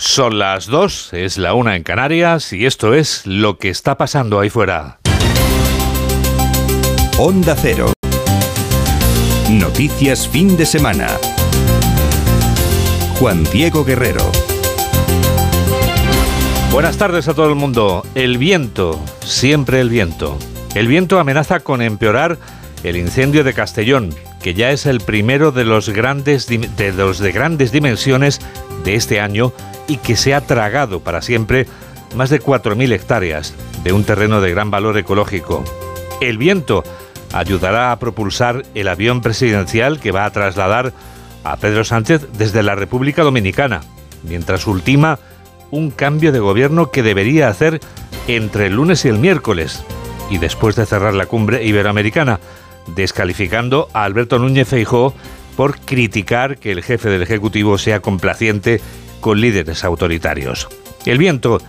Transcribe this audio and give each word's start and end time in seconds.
Son 0.00 0.38
las 0.38 0.66
dos, 0.66 1.12
es 1.12 1.36
la 1.36 1.52
una 1.52 1.76
en 1.76 1.82
Canarias 1.82 2.54
y 2.54 2.64
esto 2.64 2.94
es 2.94 3.26
lo 3.26 3.58
que 3.58 3.68
está 3.68 3.98
pasando 3.98 4.40
ahí 4.40 4.48
fuera. 4.48 4.98
Onda 7.18 7.54
Cero. 7.54 7.92
Noticias 9.50 10.26
fin 10.26 10.56
de 10.56 10.64
semana. 10.64 11.06
Juan 13.18 13.44
Diego 13.52 13.84
Guerrero. 13.84 14.24
Buenas 16.72 16.96
tardes 16.96 17.28
a 17.28 17.34
todo 17.34 17.50
el 17.50 17.54
mundo. 17.54 18.02
El 18.14 18.38
viento, 18.38 18.98
siempre 19.22 19.82
el 19.82 19.90
viento. 19.90 20.38
El 20.74 20.88
viento 20.88 21.20
amenaza 21.20 21.60
con 21.60 21.82
empeorar 21.82 22.38
el 22.84 22.96
incendio 22.96 23.44
de 23.44 23.52
Castellón, 23.52 24.14
que 24.42 24.54
ya 24.54 24.70
es 24.70 24.86
el 24.86 25.00
primero 25.00 25.52
de 25.52 25.64
los 25.64 25.90
grandes 25.90 26.46
de 26.46 26.92
los 26.92 27.18
de 27.18 27.32
grandes 27.32 27.70
dimensiones 27.70 28.40
de 28.82 28.94
este 28.94 29.20
año 29.20 29.52
y 29.90 29.96
que 29.96 30.14
se 30.14 30.34
ha 30.34 30.40
tragado 30.40 31.00
para 31.00 31.20
siempre 31.20 31.66
más 32.14 32.30
de 32.30 32.40
4.000 32.40 32.92
hectáreas 32.92 33.54
de 33.82 33.92
un 33.92 34.04
terreno 34.04 34.40
de 34.40 34.52
gran 34.52 34.70
valor 34.70 34.96
ecológico. 34.96 35.64
El 36.20 36.38
viento 36.38 36.84
ayudará 37.32 37.90
a 37.90 37.98
propulsar 37.98 38.62
el 38.76 38.86
avión 38.86 39.20
presidencial 39.20 39.98
que 39.98 40.12
va 40.12 40.26
a 40.26 40.30
trasladar 40.30 40.92
a 41.42 41.56
Pedro 41.56 41.82
Sánchez 41.82 42.28
desde 42.38 42.62
la 42.62 42.76
República 42.76 43.24
Dominicana, 43.24 43.80
mientras 44.22 44.68
ultima 44.68 45.18
un 45.72 45.90
cambio 45.90 46.30
de 46.30 46.38
gobierno 46.38 46.92
que 46.92 47.02
debería 47.02 47.48
hacer 47.48 47.80
entre 48.28 48.66
el 48.66 48.74
lunes 48.74 49.04
y 49.04 49.08
el 49.08 49.18
miércoles, 49.18 49.82
y 50.30 50.38
después 50.38 50.76
de 50.76 50.86
cerrar 50.86 51.14
la 51.14 51.26
cumbre 51.26 51.64
iberoamericana, 51.64 52.38
descalificando 52.94 53.88
a 53.92 54.04
Alberto 54.04 54.38
Núñez 54.38 54.68
Feijó 54.68 55.14
por 55.56 55.80
criticar 55.80 56.58
que 56.58 56.70
el 56.70 56.84
jefe 56.84 57.08
del 57.08 57.22
Ejecutivo 57.22 57.76
sea 57.76 57.98
complaciente 57.98 58.80
con 59.20 59.40
líderes 59.40 59.84
autoritarios. 59.84 60.68
El 61.06 61.18
viento 61.18 61.60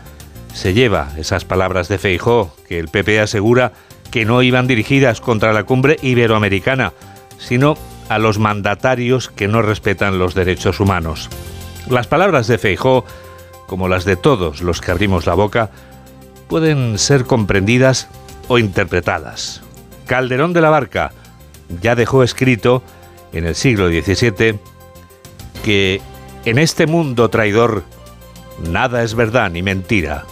se 0.53 0.73
lleva 0.73 1.11
esas 1.17 1.45
palabras 1.45 1.87
de 1.87 1.97
Feijó, 1.97 2.55
que 2.67 2.79
el 2.79 2.87
PP 2.87 3.19
asegura 3.19 3.73
que 4.11 4.25
no 4.25 4.41
iban 4.41 4.67
dirigidas 4.67 5.21
contra 5.21 5.53
la 5.53 5.63
cumbre 5.63 5.97
iberoamericana, 6.01 6.93
sino 7.37 7.77
a 8.09 8.19
los 8.19 8.39
mandatarios 8.39 9.29
que 9.29 9.47
no 9.47 9.61
respetan 9.61 10.19
los 10.19 10.33
derechos 10.33 10.79
humanos. 10.79 11.29
Las 11.89 12.07
palabras 12.07 12.47
de 12.47 12.57
Feijó, 12.57 13.05
como 13.67 13.87
las 13.87 14.03
de 14.03 14.17
todos 14.17 14.61
los 14.61 14.81
que 14.81 14.91
abrimos 14.91 15.25
la 15.25 15.33
boca, 15.33 15.71
pueden 16.49 16.99
ser 16.99 17.25
comprendidas 17.25 18.09
o 18.49 18.59
interpretadas. 18.59 19.61
Calderón 20.05 20.51
de 20.51 20.61
la 20.61 20.69
Barca 20.69 21.13
ya 21.81 21.95
dejó 21.95 22.23
escrito 22.23 22.83
en 23.31 23.45
el 23.45 23.55
siglo 23.55 23.87
XVII 23.87 24.59
que 25.63 26.01
en 26.45 26.57
este 26.57 26.87
mundo 26.87 27.29
traidor, 27.29 27.83
nada 28.59 29.03
es 29.03 29.15
verdad 29.15 29.51
ni 29.51 29.61
mentira. 29.61 30.25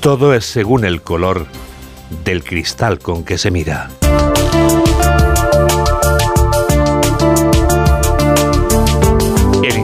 Todo 0.00 0.34
es 0.34 0.44
según 0.44 0.84
el 0.84 1.02
color 1.02 1.46
del 2.24 2.42
cristal 2.42 2.98
con 2.98 3.24
que 3.24 3.36
se 3.36 3.50
mira. 3.50 3.90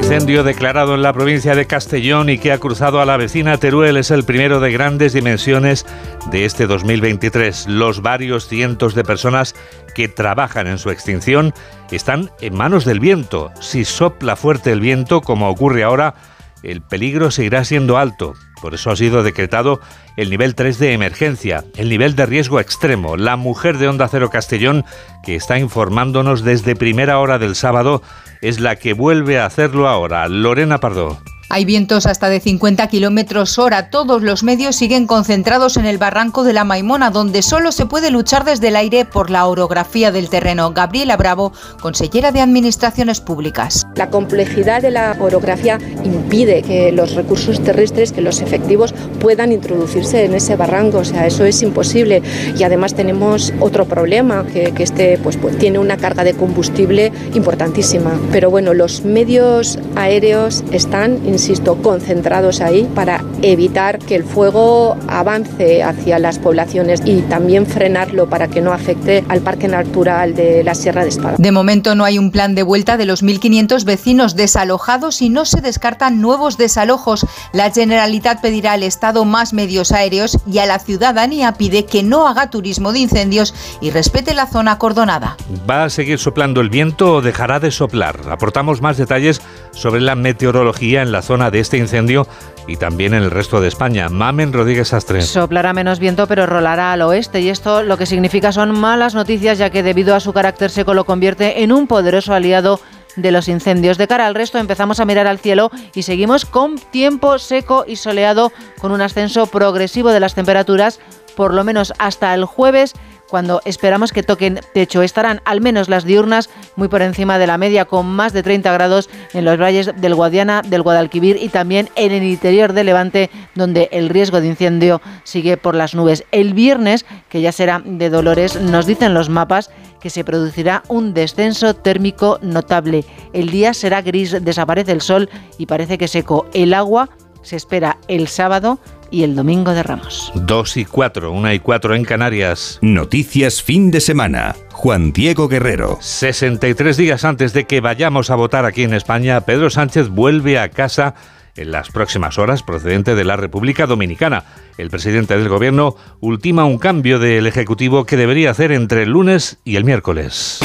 Incendio 0.04 0.44
declarado 0.44 0.94
en 0.94 1.00
la 1.00 1.14
provincia 1.14 1.54
de 1.54 1.66
Castellón 1.66 2.28
y 2.28 2.36
que 2.36 2.52
ha 2.52 2.58
cruzado 2.58 3.00
a 3.00 3.06
la 3.06 3.16
vecina 3.16 3.56
Teruel 3.56 3.96
es 3.96 4.10
el 4.10 4.24
primero 4.24 4.60
de 4.60 4.70
grandes 4.70 5.14
dimensiones 5.14 5.86
de 6.30 6.44
este 6.44 6.66
2023. 6.66 7.68
Los 7.68 8.02
varios 8.02 8.46
cientos 8.46 8.94
de 8.94 9.02
personas 9.02 9.54
que 9.94 10.08
trabajan 10.08 10.66
en 10.66 10.76
su 10.76 10.90
extinción 10.90 11.54
están 11.90 12.30
en 12.42 12.54
manos 12.54 12.84
del 12.84 13.00
viento. 13.00 13.50
Si 13.62 13.86
sopla 13.86 14.36
fuerte 14.36 14.72
el 14.72 14.80
viento, 14.80 15.22
como 15.22 15.48
ocurre 15.48 15.84
ahora, 15.84 16.14
el 16.62 16.82
peligro 16.82 17.30
seguirá 17.30 17.64
siendo 17.64 17.96
alto. 17.96 18.34
Por 18.60 18.74
eso 18.74 18.90
ha 18.90 18.96
sido 18.96 19.22
decretado 19.22 19.80
el 20.18 20.28
nivel 20.28 20.54
3 20.54 20.78
de 20.78 20.92
emergencia, 20.92 21.64
el 21.76 21.88
nivel 21.88 22.14
de 22.14 22.26
riesgo 22.26 22.60
extremo. 22.60 23.16
La 23.16 23.36
mujer 23.36 23.78
de 23.78 23.88
Onda 23.88 24.08
Cero 24.08 24.28
Castellón, 24.28 24.84
que 25.24 25.34
está 25.34 25.58
informándonos 25.58 26.44
desde 26.44 26.76
primera 26.76 27.18
hora 27.18 27.38
del 27.38 27.54
sábado, 27.54 28.02
es 28.44 28.60
la 28.60 28.76
que 28.76 28.92
vuelve 28.92 29.38
a 29.38 29.46
hacerlo 29.46 29.88
ahora. 29.88 30.28
Lorena 30.28 30.78
Pardo. 30.78 31.18
Hay 31.54 31.64
vientos 31.64 32.06
hasta 32.06 32.28
de 32.30 32.40
50 32.40 32.88
kilómetros 32.88 33.60
hora. 33.60 33.88
Todos 33.88 34.24
los 34.24 34.42
medios 34.42 34.74
siguen 34.74 35.06
concentrados 35.06 35.76
en 35.76 35.84
el 35.84 35.98
barranco 35.98 36.42
de 36.42 36.52
la 36.52 36.64
Maimona, 36.64 37.12
donde 37.12 37.42
solo 37.42 37.70
se 37.70 37.86
puede 37.86 38.10
luchar 38.10 38.44
desde 38.44 38.66
el 38.66 38.74
aire 38.74 39.04
por 39.04 39.30
la 39.30 39.46
orografía 39.46 40.10
del 40.10 40.30
terreno. 40.30 40.72
Gabriela 40.72 41.16
Bravo, 41.16 41.52
consellera 41.80 42.32
de 42.32 42.40
Administraciones 42.40 43.20
Públicas. 43.20 43.86
La 43.94 44.10
complejidad 44.10 44.82
de 44.82 44.90
la 44.90 45.16
orografía 45.20 45.78
impide 46.02 46.62
que 46.62 46.90
los 46.90 47.14
recursos 47.14 47.62
terrestres, 47.62 48.10
que 48.10 48.20
los 48.20 48.40
efectivos 48.40 48.92
puedan 49.20 49.52
introducirse 49.52 50.24
en 50.24 50.34
ese 50.34 50.56
barranco. 50.56 50.98
O 50.98 51.04
sea, 51.04 51.24
eso 51.24 51.44
es 51.44 51.62
imposible. 51.62 52.20
Y 52.58 52.64
además 52.64 52.94
tenemos 52.94 53.52
otro 53.60 53.84
problema, 53.84 54.44
que, 54.44 54.72
este 54.78 55.18
pues, 55.18 55.36
pues, 55.36 55.56
tiene 55.56 55.78
una 55.78 55.98
carga 55.98 56.24
de 56.24 56.34
combustible 56.34 57.12
importantísima. 57.32 58.10
Pero 58.32 58.50
bueno, 58.50 58.74
los 58.74 59.04
medios 59.04 59.78
aéreos 59.94 60.64
están 60.72 61.20
insisto, 61.24 61.43
concentrados 61.82 62.60
ahí 62.60 62.88
para 62.94 63.22
evitar 63.42 63.98
que 63.98 64.16
el 64.16 64.24
fuego 64.24 64.96
avance 65.08 65.82
hacia 65.82 66.18
las 66.18 66.38
poblaciones 66.38 67.02
y 67.04 67.20
también 67.22 67.66
frenarlo 67.66 68.28
para 68.28 68.48
que 68.48 68.60
no 68.60 68.72
afecte 68.72 69.24
al 69.28 69.40
Parque 69.40 69.68
Natural 69.68 70.34
de 70.34 70.64
la 70.64 70.74
Sierra 70.74 71.02
de 71.02 71.10
Espada. 71.10 71.36
De 71.38 71.52
momento 71.52 71.94
no 71.94 72.04
hay 72.04 72.18
un 72.18 72.30
plan 72.30 72.54
de 72.54 72.62
vuelta 72.62 72.96
de 72.96 73.04
los 73.04 73.22
1.500 73.22 73.84
vecinos 73.84 74.36
desalojados 74.36 75.20
y 75.22 75.28
no 75.28 75.44
se 75.44 75.60
descartan 75.60 76.20
nuevos 76.20 76.56
desalojos. 76.56 77.26
La 77.52 77.70
Generalitat 77.70 78.40
pedirá 78.40 78.72
al 78.72 78.82
Estado 78.82 79.24
más 79.24 79.52
medios 79.52 79.92
aéreos 79.92 80.38
y 80.50 80.58
a 80.58 80.66
la 80.66 80.78
ciudadanía 80.78 81.52
pide 81.52 81.84
que 81.84 82.02
no 82.02 82.26
haga 82.26 82.50
turismo 82.50 82.92
de 82.92 83.00
incendios 83.00 83.54
y 83.80 83.90
respete 83.90 84.34
la 84.34 84.46
zona 84.46 84.72
acordonada. 84.72 85.36
¿Va 85.68 85.84
a 85.84 85.90
seguir 85.90 86.18
soplando 86.18 86.60
el 86.60 86.70
viento 86.70 87.14
o 87.14 87.22
dejará 87.22 87.60
de 87.60 87.70
soplar? 87.70 88.20
Aportamos 88.30 88.80
más 88.80 88.96
detalles 88.96 89.42
sobre 89.74 90.00
la 90.00 90.14
meteorología 90.14 91.02
en 91.02 91.12
la 91.12 91.22
zona 91.22 91.50
de 91.50 91.60
este 91.60 91.76
incendio 91.76 92.26
y 92.66 92.76
también 92.76 93.14
en 93.14 93.22
el 93.22 93.30
resto 93.30 93.60
de 93.60 93.68
España. 93.68 94.08
Mamen 94.08 94.52
Rodríguez 94.52 94.92
Astre. 94.92 95.22
Soplará 95.22 95.72
menos 95.72 95.98
viento, 95.98 96.26
pero 96.26 96.46
rolará 96.46 96.92
al 96.92 97.02
oeste 97.02 97.40
y 97.40 97.48
esto 97.48 97.82
lo 97.82 97.98
que 97.98 98.06
significa 98.06 98.52
son 98.52 98.78
malas 98.78 99.14
noticias, 99.14 99.58
ya 99.58 99.70
que 99.70 99.82
debido 99.82 100.14
a 100.14 100.20
su 100.20 100.32
carácter 100.32 100.70
seco 100.70 100.94
lo 100.94 101.04
convierte 101.04 101.62
en 101.62 101.72
un 101.72 101.86
poderoso 101.86 102.32
aliado 102.32 102.80
de 103.16 103.30
los 103.30 103.48
incendios. 103.48 103.98
De 103.98 104.08
cara 104.08 104.26
al 104.26 104.34
resto 104.34 104.58
empezamos 104.58 105.00
a 105.00 105.04
mirar 105.04 105.26
al 105.26 105.38
cielo 105.38 105.70
y 105.94 106.02
seguimos 106.02 106.46
con 106.46 106.76
tiempo 106.76 107.38
seco 107.38 107.84
y 107.86 107.96
soleado 107.96 108.52
con 108.80 108.92
un 108.92 109.00
ascenso 109.00 109.46
progresivo 109.46 110.10
de 110.10 110.20
las 110.20 110.34
temperaturas 110.34 111.00
por 111.34 111.52
lo 111.52 111.64
menos 111.64 111.92
hasta 111.98 112.32
el 112.34 112.44
jueves 112.44 112.94
cuando 113.34 113.60
esperamos 113.64 114.12
que 114.12 114.22
toquen 114.22 114.60
techo. 114.74 115.02
Estarán 115.02 115.40
al 115.44 115.60
menos 115.60 115.88
las 115.88 116.04
diurnas 116.04 116.50
muy 116.76 116.86
por 116.86 117.02
encima 117.02 117.36
de 117.36 117.48
la 117.48 117.58
media, 117.58 117.84
con 117.84 118.06
más 118.06 118.32
de 118.32 118.44
30 118.44 118.72
grados 118.72 119.10
en 119.32 119.44
los 119.44 119.58
valles 119.58 119.90
del 119.96 120.14
Guadiana, 120.14 120.62
del 120.62 120.82
Guadalquivir 120.82 121.36
y 121.42 121.48
también 121.48 121.88
en 121.96 122.12
el 122.12 122.22
interior 122.22 122.74
de 122.74 122.84
Levante, 122.84 123.30
donde 123.56 123.88
el 123.90 124.08
riesgo 124.08 124.40
de 124.40 124.46
incendio 124.46 125.02
sigue 125.24 125.56
por 125.56 125.74
las 125.74 125.96
nubes. 125.96 126.22
El 126.30 126.54
viernes, 126.54 127.06
que 127.28 127.40
ya 127.40 127.50
será 127.50 127.82
de 127.84 128.08
Dolores, 128.08 128.54
nos 128.54 128.86
dicen 128.86 129.14
los 129.14 129.28
mapas 129.28 129.68
que 129.98 130.10
se 130.10 130.22
producirá 130.22 130.84
un 130.86 131.12
descenso 131.12 131.74
térmico 131.74 132.38
notable. 132.40 133.04
El 133.32 133.50
día 133.50 133.74
será 133.74 134.00
gris, 134.00 134.44
desaparece 134.44 134.92
el 134.92 135.00
sol 135.00 135.28
y 135.58 135.66
parece 135.66 135.98
que 135.98 136.06
seco. 136.06 136.46
El 136.54 136.72
agua 136.72 137.08
se 137.42 137.56
espera 137.56 137.98
el 138.08 138.28
sábado 138.28 138.78
y 139.14 139.22
el 139.22 139.36
domingo 139.36 139.72
de 139.72 139.84
Ramos. 139.84 140.32
Dos 140.34 140.76
y 140.76 140.84
cuatro, 140.84 141.30
una 141.30 141.54
y 141.54 141.60
cuatro 141.60 141.94
en 141.94 142.04
Canarias. 142.04 142.80
Noticias 142.82 143.62
fin 143.62 143.92
de 143.92 144.00
semana. 144.00 144.56
Juan 144.72 145.12
Diego 145.12 145.46
Guerrero. 145.46 145.98
63 146.00 146.96
días 146.96 147.24
antes 147.24 147.52
de 147.52 147.64
que 147.64 147.80
vayamos 147.80 148.30
a 148.30 148.34
votar 148.34 148.64
aquí 148.64 148.82
en 148.82 148.92
España, 148.92 149.40
Pedro 149.42 149.70
Sánchez 149.70 150.08
vuelve 150.08 150.58
a 150.58 150.68
casa 150.68 151.14
en 151.56 151.70
las 151.70 151.90
próximas 151.90 152.38
horas 152.38 152.64
procedente 152.64 153.14
de 153.14 153.24
la 153.24 153.36
República 153.36 153.86
Dominicana. 153.86 154.42
El 154.78 154.90
presidente 154.90 155.38
del 155.38 155.48
gobierno 155.48 155.94
ultima 156.18 156.64
un 156.64 156.78
cambio 156.78 157.20
del 157.20 157.46
Ejecutivo 157.46 158.06
que 158.06 158.16
debería 158.16 158.50
hacer 158.50 158.72
entre 158.72 159.04
el 159.04 159.10
lunes 159.10 159.58
y 159.62 159.76
el 159.76 159.84
miércoles. 159.84 160.58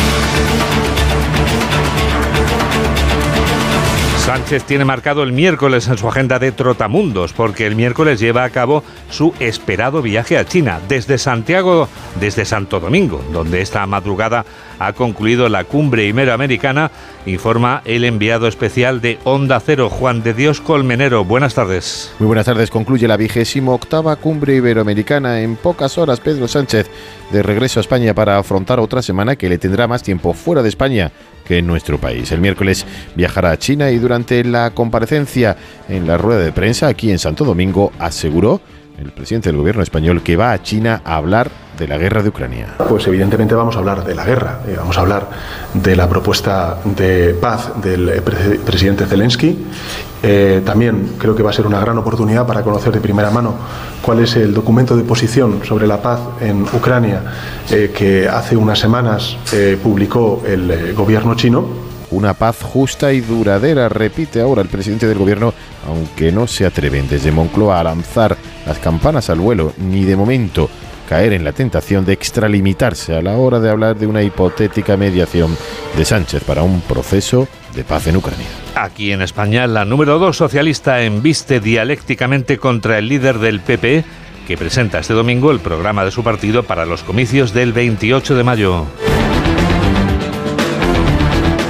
Sánchez 4.30 4.66
tiene 4.66 4.86
marcado 4.86 5.24
el 5.24 5.32
miércoles 5.32 5.88
en 5.88 5.98
su 5.98 6.08
agenda 6.08 6.38
de 6.38 6.52
Trotamundos, 6.52 7.34
porque 7.34 7.66
el 7.66 7.76
miércoles 7.76 8.20
lleva 8.20 8.44
a 8.44 8.52
cabo 8.52 8.84
su 9.10 9.34
esperado 9.40 10.04
viaje 10.04 10.38
a 10.38 10.46
China, 10.46 10.80
desde 10.88 11.18
Santiago, 11.18 11.90
desde 12.20 12.46
Santo 12.46 12.80
Domingo, 12.80 13.26
donde 13.34 13.62
esta 13.62 13.84
madrugada 13.88 14.46
ha 14.78 14.94
concluido 14.94 15.50
la 15.50 15.64
cumbre 15.64 16.06
iberoamericana, 16.06 16.92
informa 17.26 17.82
el 17.86 18.06
enviado 18.06 18.48
especial 18.48 19.02
de 19.02 19.18
Onda 19.24 19.60
Cero, 19.60 19.90
Juan 19.90 20.22
de 20.22 20.36
Dios 20.36 20.62
Colmenero. 20.62 21.26
Buenas 21.26 21.56
tardes. 21.56 22.14
Muy 22.20 22.28
buenas 22.28 22.46
tardes. 22.46 22.70
Concluye 22.70 23.08
la 23.08 23.18
vigésima 23.18 23.72
octava 23.72 24.16
cumbre 24.16 24.54
iberoamericana. 24.54 25.42
En 25.42 25.56
pocas 25.56 25.98
horas, 25.98 26.20
Pedro 26.20 26.48
Sánchez 26.48 26.88
de 27.32 27.42
regreso 27.42 27.80
a 27.80 27.82
España 27.82 28.14
para 28.14 28.38
afrontar 28.38 28.80
otra 28.80 29.02
semana 29.02 29.36
que 29.36 29.50
le 29.50 29.58
tendrá 29.58 29.88
más 29.88 30.04
tiempo 30.04 30.34
fuera 30.34 30.62
de 30.62 30.70
España 30.70 31.12
que 31.50 31.58
en 31.58 31.66
nuestro 31.66 31.98
país. 31.98 32.32
El 32.32 32.42
miércoles 32.42 32.86
viajará 33.16 33.50
a 33.50 33.58
China 33.58 33.90
y 33.90 33.98
durante 33.98 34.44
la 34.44 34.70
comparecencia 34.70 35.58
en 35.90 36.06
la 36.06 36.16
rueda 36.16 36.42
de 36.42 36.52
prensa 36.52 36.88
aquí 36.88 37.10
en 37.10 37.18
Santo 37.18 37.44
Domingo 37.44 37.92
aseguró 37.98 38.62
el 39.00 39.12
presidente 39.12 39.50
del 39.50 39.58
gobierno 39.58 39.82
español 39.82 40.22
que 40.22 40.36
va 40.36 40.52
a 40.52 40.62
China 40.62 41.02
a 41.04 41.16
hablar 41.16 41.50
de 41.76 41.88
la 41.88 41.98
guerra 41.98 42.22
de 42.22 42.30
Ucrania. 42.30 42.76
Pues 42.88 43.08
evidentemente 43.08 43.56
vamos 43.56 43.76
a 43.76 43.80
hablar 43.80 44.04
de 44.04 44.14
la 44.14 44.26
guerra, 44.26 44.60
eh, 44.68 44.76
vamos 44.78 44.96
a 44.98 45.02
hablar 45.02 45.28
de 45.74 45.96
la 45.96 46.08
propuesta 46.08 46.78
de 46.84 47.34
paz 47.34 47.82
del 47.82 48.22
presidente 48.64 49.08
Zelensky. 49.08 49.58
Eh, 50.22 50.62
también 50.66 51.14
creo 51.18 51.36
que 51.36 51.44
va 51.44 51.50
a 51.50 51.54
ser 51.54 51.66
una 51.66 51.80
gran 51.80 51.98
oportunidad 51.98 52.46
para 52.46 52.62
conocer 52.62 52.92
de 52.92 53.00
primera 53.00 53.32
mano 53.32 53.56
cuál 54.02 54.20
es 54.20 54.36
el 54.36 54.54
documento 54.54 54.98
de 54.98 55.04
posición 55.04 55.62
sobre 55.64 55.88
la 55.88 56.02
paz 56.02 56.20
en 56.42 56.64
Ucrania 56.64 57.22
que 57.68 58.28
hace 58.28 58.58
unas 58.58 58.80
semanas 58.80 59.38
publicó 59.82 60.44
el 60.46 60.94
gobierno 60.94 61.36
chino. 61.36 61.90
Una 62.12 62.34
paz 62.34 62.58
justa 62.64 63.14
y 63.14 63.22
duradera, 63.22 63.88
repite 63.88 64.42
ahora 64.42 64.64
el 64.64 64.68
presidente 64.68 65.08
del 65.08 65.20
gobierno, 65.20 65.54
aunque 65.88 66.32
no 66.32 66.48
se 66.48 66.66
atreven 66.66 67.08
desde 67.08 67.32
Moncloa 67.32 67.80
a 67.80 67.84
lanzar 67.84 68.36
las 68.66 68.80
campanas 68.80 69.30
al 69.30 69.40
vuelo, 69.40 69.74
ni 69.78 70.06
de 70.06 70.16
momento 70.16 70.70
caer 71.08 71.34
en 71.34 71.44
la 71.44 71.54
tentación 71.54 72.06
de 72.06 72.14
extralimitarse 72.14 73.16
a 73.16 73.22
la 73.22 73.36
hora 73.38 73.60
de 73.60 73.70
hablar 73.70 73.98
de 73.98 74.06
una 74.06 74.22
hipotética 74.22 74.96
mediación 74.96 75.56
de 76.00 76.06
Sánchez 76.06 76.46
para 76.46 76.64
un 76.64 76.80
proceso 76.80 77.50
de 77.76 77.84
paz 77.84 78.08
en 78.08 78.16
Ucrania. 78.16 78.48
Aquí 78.74 79.12
en 79.12 79.22
España, 79.22 79.68
la 79.68 79.84
número 79.84 80.18
dos 80.18 80.38
socialista 80.38 81.02
embiste 81.02 81.60
dialécticamente 81.60 82.58
contra 82.58 82.98
el 82.98 83.10
líder 83.10 83.40
del 83.40 83.60
PP, 83.60 84.06
que 84.48 84.58
presenta 84.58 85.00
este 85.00 85.14
domingo 85.14 85.52
el 85.52 85.60
programa 85.60 86.06
de 86.06 86.12
su 86.12 86.24
partido 86.24 86.64
para 86.64 86.86
los 86.86 87.04
comicios 87.04 87.54
del 87.54 87.74
28 87.74 88.34
de 88.34 88.44
mayo. 88.46 88.86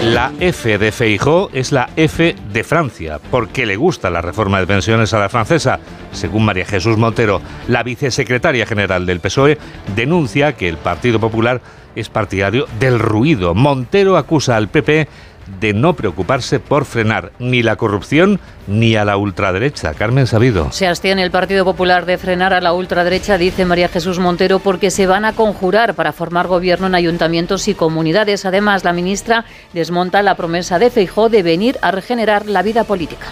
La 0.04 0.32
F 0.40 0.78
de 0.78 0.92
Feijó 0.92 1.50
es 1.52 1.72
la 1.72 1.90
F 1.96 2.36
de 2.54 2.64
Francia, 2.64 3.20
porque 3.32 3.66
le 3.66 3.78
gusta 3.78 4.12
la 4.12 4.22
reforma 4.22 4.60
de 4.60 4.68
pensiones 4.68 5.12
a 5.14 5.20
la 5.20 5.30
francesa. 5.30 5.80
Según 6.12 6.46
María 6.46 6.66
Jesús 6.66 6.98
Montero, 6.98 7.42
la 7.68 7.82
vicesecretaria 7.82 8.68
general 8.68 9.08
del 9.08 9.22
PSOE 9.22 9.58
denuncia 9.96 10.54
que 10.54 10.70
el 10.70 10.78
Partido 10.78 11.20
Popular 11.20 11.62
es 11.96 12.10
partidario 12.10 12.68
del 12.80 13.00
ruido. 13.00 13.56
Montero 13.56 14.18
acusa 14.18 14.58
al 14.58 14.70
PP 14.70 15.08
de 15.60 15.74
no 15.74 15.94
preocuparse 15.94 16.60
por 16.60 16.86
frenar 16.86 17.32
ni 17.40 17.64
la 17.64 17.76
corrupción 17.76 18.40
ni 18.68 18.96
a 18.96 19.06
la 19.06 19.18
ultraderecha. 19.18 19.94
Carmen 19.94 20.28
Sabido. 20.28 20.72
Se 20.72 20.88
abstiene 20.88 21.24
el 21.24 21.32
Partido 21.32 21.66
Popular 21.66 22.06
de 22.06 22.18
frenar 22.18 22.54
a 22.54 22.62
la 22.62 22.74
ultraderecha, 22.74 23.38
dice 23.38 23.66
María 23.66 23.90
Jesús 23.90 24.20
Montero, 24.20 24.60
porque 24.60 24.92
se 24.92 25.08
van 25.08 25.26
a 25.26 25.34
conjurar 25.34 25.96
para 25.96 26.14
formar 26.14 26.48
gobierno 26.48 26.88
en 26.88 26.96
ayuntamientos 26.96 27.68
y 27.68 27.74
comunidades. 27.74 28.46
Además, 28.46 28.84
la 28.84 28.94
ministra 28.94 29.46
desmonta 29.74 30.22
la 30.22 30.36
promesa 30.36 30.80
de 30.80 30.92
Feijó 30.92 31.30
de 31.30 31.44
venir 31.44 31.78
a 31.82 31.92
regenerar 31.92 32.46
la 32.46 32.62
vida 32.62 32.84
política. 32.84 33.28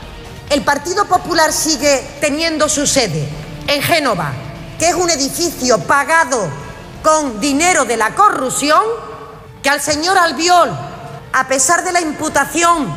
El 0.50 0.62
Partido 0.62 1.06
Popular 1.06 1.52
sigue 1.52 2.02
teniendo 2.22 2.70
su 2.70 2.88
sede 2.88 3.28
en 3.68 3.82
Génova, 3.82 4.32
que 4.80 4.90
es 4.90 4.96
un 4.96 5.10
edificio 5.10 5.78
pagado 5.80 6.67
con 7.04 7.40
dinero 7.40 7.86
de 7.86 7.98
la 7.98 8.16
corrupción, 8.16 8.84
que 9.62 9.70
al 9.70 9.82
señor 9.82 10.18
Albiol 10.18 10.70
a 11.34 11.48
pesar 11.48 11.84
de 11.84 11.92
la 11.92 12.02
imputación, 12.02 12.88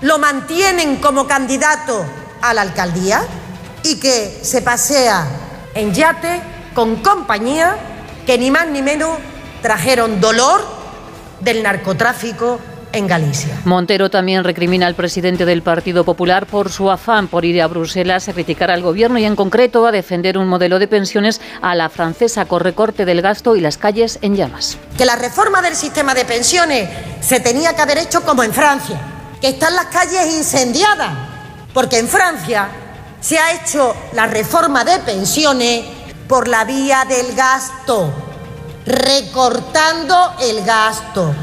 lo 0.00 0.18
mantienen 0.18 0.96
como 0.96 1.26
candidato 1.26 2.04
a 2.42 2.52
la 2.52 2.62
alcaldía 2.62 3.22
y 3.84 4.00
que 4.00 4.40
se 4.42 4.60
pasea 4.60 5.24
en 5.74 5.94
yate 5.94 6.42
con 6.74 6.96
compañía 6.96 7.76
que 8.26 8.38
ni 8.38 8.50
más 8.50 8.66
ni 8.66 8.82
menos 8.82 9.10
trajeron 9.62 10.20
dolor 10.20 10.66
del 11.40 11.62
narcotráfico 11.62 12.58
en 12.92 13.06
Galicia. 13.06 13.60
Montero 13.64 14.10
también 14.10 14.44
recrimina 14.44 14.86
al 14.86 14.94
presidente 14.94 15.44
del 15.44 15.62
Partido 15.62 16.04
Popular 16.04 16.46
por 16.46 16.70
su 16.70 16.90
afán 16.90 17.28
por 17.28 17.44
ir 17.44 17.60
a 17.62 17.66
Bruselas 17.66 18.28
a 18.28 18.32
criticar 18.32 18.70
al 18.70 18.82
gobierno 18.82 19.18
y 19.18 19.24
en 19.24 19.36
concreto 19.36 19.86
a 19.86 19.92
defender 19.92 20.38
un 20.38 20.48
modelo 20.48 20.78
de 20.78 20.88
pensiones 20.88 21.40
a 21.62 21.74
la 21.74 21.88
francesa 21.88 22.46
con 22.46 22.60
recorte 22.60 23.04
del 23.04 23.22
gasto 23.22 23.56
y 23.56 23.60
las 23.60 23.76
calles 23.78 24.18
en 24.22 24.36
llamas. 24.36 24.78
Que 24.96 25.04
la 25.04 25.16
reforma 25.16 25.62
del 25.62 25.76
sistema 25.76 26.14
de 26.14 26.24
pensiones 26.24 26.88
se 27.20 27.40
tenía 27.40 27.74
que 27.74 27.82
haber 27.82 27.98
hecho 27.98 28.22
como 28.22 28.42
en 28.42 28.52
Francia, 28.52 28.98
que 29.40 29.48
están 29.48 29.74
las 29.74 29.86
calles 29.86 30.34
incendiadas, 30.34 31.12
porque 31.74 31.98
en 31.98 32.08
Francia 32.08 32.68
se 33.20 33.38
ha 33.38 33.52
hecho 33.52 33.94
la 34.12 34.26
reforma 34.26 34.84
de 34.84 34.98
pensiones 35.00 35.84
por 36.28 36.48
la 36.48 36.64
vía 36.64 37.04
del 37.08 37.34
gasto, 37.34 38.12
recortando 38.86 40.34
el 40.40 40.64
gasto 40.64 41.34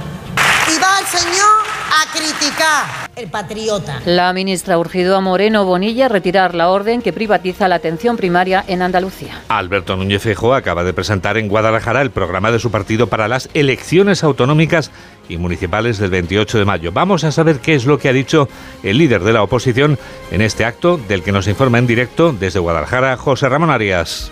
y 0.68 0.80
va 0.80 1.00
el 1.00 1.06
señor 1.06 1.63
a 1.92 2.12
criticar 2.12 3.10
el 3.15 3.30
patriota. 3.30 4.01
La 4.06 4.31
ministra 4.33 4.77
urgido 4.77 5.15
a 5.18 5.21
Moreno 5.21 5.65
Bonilla 5.65 6.06
a 6.06 6.10
retirar 6.10 6.56
la 6.56 6.69
orden 6.69 7.01
que 7.01 7.13
privatiza 7.13 7.68
la 7.68 7.75
atención 7.75 8.18
primaria 8.18 8.63
en 8.68 8.81
Andalucía. 8.81 9.42
Alberto 9.50 9.95
Núñez 9.95 10.21
Fejo 10.21 10.54
acaba 10.54 10.83
de 10.83 10.94
presentar 10.94 11.38
en 11.38 11.48
Guadalajara 11.48 12.01
el 12.01 12.12
programa 12.12 12.51
de 12.51 12.60
su 12.60 12.71
partido 12.71 13.07
para 13.07 13.27
las 13.27 13.50
elecciones 13.54 14.24
autonómicas 14.24 14.92
y 15.30 15.38
municipales 15.38 15.98
del 15.98 16.12
28 16.12 16.60
de 16.60 16.66
mayo. 16.66 16.92
Vamos 16.92 17.24
a 17.24 17.31
saber 17.31 17.59
qué 17.59 17.75
es 17.75 17.86
lo 17.86 17.98
que 17.98 18.09
ha 18.09 18.13
dicho 18.13 18.48
el 18.83 18.98
líder 18.98 19.24
de 19.24 19.33
la 19.33 19.44
oposición 19.44 20.00
en 20.31 20.42
este 20.42 20.66
acto 20.66 20.98
del 20.98 21.24
que 21.24 21.31
nos 21.31 21.48
informa 21.48 21.77
en 21.77 21.88
directo 21.88 22.33
desde 22.33 22.59
Guadalajara 22.59 23.18
José 23.18 23.50
Ramón 23.50 23.69
Arias. 23.69 24.31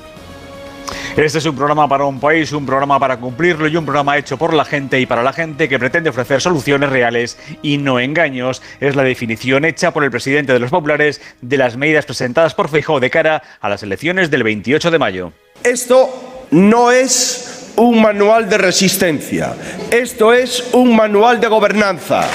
Este 1.18 1.38
es 1.38 1.46
un 1.46 1.56
programa 1.56 1.88
para 1.88 2.06
un 2.06 2.20
país, 2.20 2.52
un 2.54 2.66
programa 2.66 3.00
para 3.00 3.18
cumplirlo 3.18 3.68
y 3.68 3.76
un 3.76 3.86
programa 3.86 4.18
hecho 4.18 4.38
por 4.38 4.54
la 4.54 4.66
gente 4.66 5.00
y 5.00 5.06
para 5.06 5.24
la 5.24 5.34
gente 5.34 5.68
que 5.68 5.80
pretende 5.80 6.10
ofrecer 6.10 6.42
soluciones 6.42 6.90
reales 6.90 7.38
y 7.62 7.78
no 7.78 8.00
engaños. 8.00 8.62
Es 8.80 8.96
la 8.96 9.04
definición 9.04 9.66
hecha 9.66 9.92
por 9.92 10.04
el 10.04 10.12
presidente 10.12 10.54
de 10.54 10.60
los 10.60 10.72
populares 10.72 11.22
de 11.42 11.58
las 11.58 11.78
medidas 11.78 12.06
presentadas 12.06 12.54
por 12.54 12.70
Feijóo 12.70 13.00
de 13.00 13.10
cara 13.10 13.42
a 13.60 13.70
las 13.70 13.84
elecciones 13.84 14.32
del 14.32 14.44
28 14.44 14.92
de 14.92 15.00
mayo. 15.00 15.34
Esto 15.64 16.48
no 16.52 16.92
es 16.92 17.72
un 17.76 18.02
manual 18.02 18.50
de 18.50 18.58
resistencia, 18.58 19.54
esto 19.90 20.34
es 20.34 20.64
un 20.74 20.96
manual 20.96 21.40
de 21.40 21.48
gobernanza, 21.48 22.28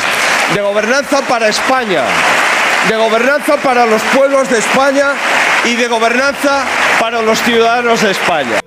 de 0.54 0.60
gobernanza 0.60 1.22
para 1.22 1.48
España, 1.48 2.04
de 2.88 2.96
gobernanza 2.96 3.56
para 3.56 3.86
los 3.86 4.02
pueblos 4.14 4.48
de 4.50 4.58
España 4.58 5.08
y 5.64 5.74
de 5.74 5.88
gobernanza 5.88 6.64
para 7.00 7.22
los 7.22 7.42
ciudadanos 7.42 8.02
de 8.02 8.10
España. 8.10 8.60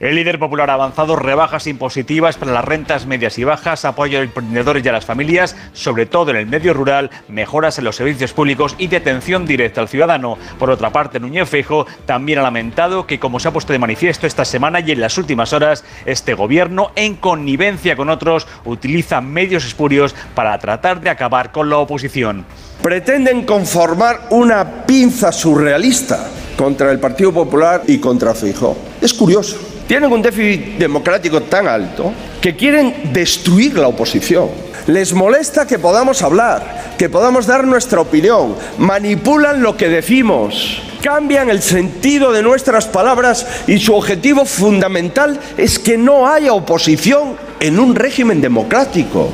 El 0.00 0.14
líder 0.14 0.38
popular 0.38 0.70
ha 0.70 0.74
avanzado 0.74 1.16
rebajas 1.16 1.66
impositivas 1.66 2.36
para 2.36 2.52
las 2.52 2.64
rentas 2.64 3.06
medias 3.06 3.36
y 3.36 3.42
bajas, 3.42 3.84
apoyo 3.84 4.18
a 4.18 4.20
los 4.20 4.28
emprendedores 4.28 4.84
y 4.84 4.88
a 4.88 4.92
las 4.92 5.04
familias, 5.04 5.56
sobre 5.72 6.06
todo 6.06 6.30
en 6.30 6.36
el 6.36 6.46
medio 6.46 6.72
rural, 6.72 7.10
mejoras 7.26 7.78
en 7.78 7.84
los 7.84 7.96
servicios 7.96 8.32
públicos 8.32 8.76
y 8.78 8.86
detención 8.86 9.44
directa 9.44 9.80
al 9.80 9.88
ciudadano. 9.88 10.38
Por 10.60 10.70
otra 10.70 10.90
parte, 10.90 11.18
Núñez 11.18 11.48
Fejo 11.48 11.84
también 12.06 12.38
ha 12.38 12.42
lamentado 12.42 13.08
que, 13.08 13.18
como 13.18 13.40
se 13.40 13.48
ha 13.48 13.52
puesto 13.52 13.72
de 13.72 13.80
manifiesto 13.80 14.28
esta 14.28 14.44
semana 14.44 14.78
y 14.78 14.92
en 14.92 15.00
las 15.00 15.18
últimas 15.18 15.52
horas, 15.52 15.84
este 16.06 16.34
gobierno, 16.34 16.92
en 16.94 17.16
connivencia 17.16 17.96
con 17.96 18.08
otros, 18.08 18.46
utiliza 18.64 19.20
medios 19.20 19.66
espurios 19.66 20.14
para 20.36 20.56
tratar 20.58 21.00
de 21.00 21.10
acabar 21.10 21.50
con 21.50 21.70
la 21.70 21.78
oposición. 21.78 22.46
Pretenden 22.82 23.44
conformar 23.44 24.28
una 24.30 24.86
pinza 24.86 25.32
surrealista 25.32 26.28
contra 26.58 26.90
el 26.90 27.00
Partido 27.00 27.32
Popular 27.32 27.84
y 27.86 27.96
contra 27.98 28.34
Feijó. 28.34 28.76
Es 29.00 29.14
curioso 29.14 29.56
tienen 29.88 30.12
un 30.12 30.20
déficit 30.20 30.76
democrático 30.76 31.40
tan 31.44 31.66
alto 31.66 32.12
que 32.42 32.54
quieren 32.54 33.10
destruir 33.10 33.78
la 33.78 33.88
oposición. 33.88 34.50
Les 34.86 35.14
molesta 35.14 35.66
que 35.66 35.78
podamos 35.78 36.20
hablar, 36.20 36.94
que 36.98 37.08
podamos 37.08 37.46
dar 37.46 37.66
nuestra 37.66 38.02
opinión, 38.02 38.54
manipulan 38.76 39.62
lo 39.62 39.78
que 39.78 39.88
decimos, 39.88 40.82
cambian 41.02 41.48
el 41.48 41.62
sentido 41.62 42.32
de 42.32 42.42
nuestras 42.42 42.84
palabras 42.84 43.46
y 43.66 43.78
su 43.78 43.94
objetivo 43.94 44.44
fundamental 44.44 45.40
es 45.56 45.78
que 45.78 45.96
no 45.96 46.28
haya 46.28 46.52
oposición 46.52 47.36
en 47.58 47.78
un 47.78 47.94
régimen 47.94 48.42
democrático. 48.42 49.32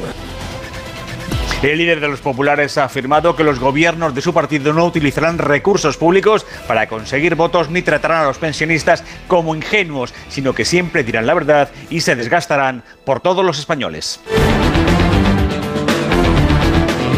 El 1.65 1.79
líder 1.79 2.01
de 2.01 2.09
los 2.09 2.21
populares 2.21 2.77
ha 2.77 2.85
afirmado 2.85 3.35
que 3.37 3.43
los 3.43 3.59
gobiernos 3.59 4.15
de 4.15 4.21
su 4.21 4.35
partido 4.35 4.75
no 4.75 4.85
utilizarán 4.85 5.39
recursos 5.39 5.97
públicos 5.97 6.45
para 6.69 6.89
conseguir 6.89 7.37
votos 7.37 7.71
ni 7.71 7.81
tratarán 7.81 8.23
a 8.23 8.27
los 8.27 8.37
pensionistas 8.37 9.03
como 9.29 9.55
ingenuos, 9.55 10.13
sino 10.29 10.53
que 10.53 10.67
siempre 10.67 11.05
dirán 11.05 11.27
la 11.27 11.33
verdad 11.33 11.71
y 11.89 12.03
se 12.03 12.17
desgastarán 12.17 12.83
por 13.05 13.21
todos 13.21 13.45
los 13.45 13.59
españoles. 13.59 14.21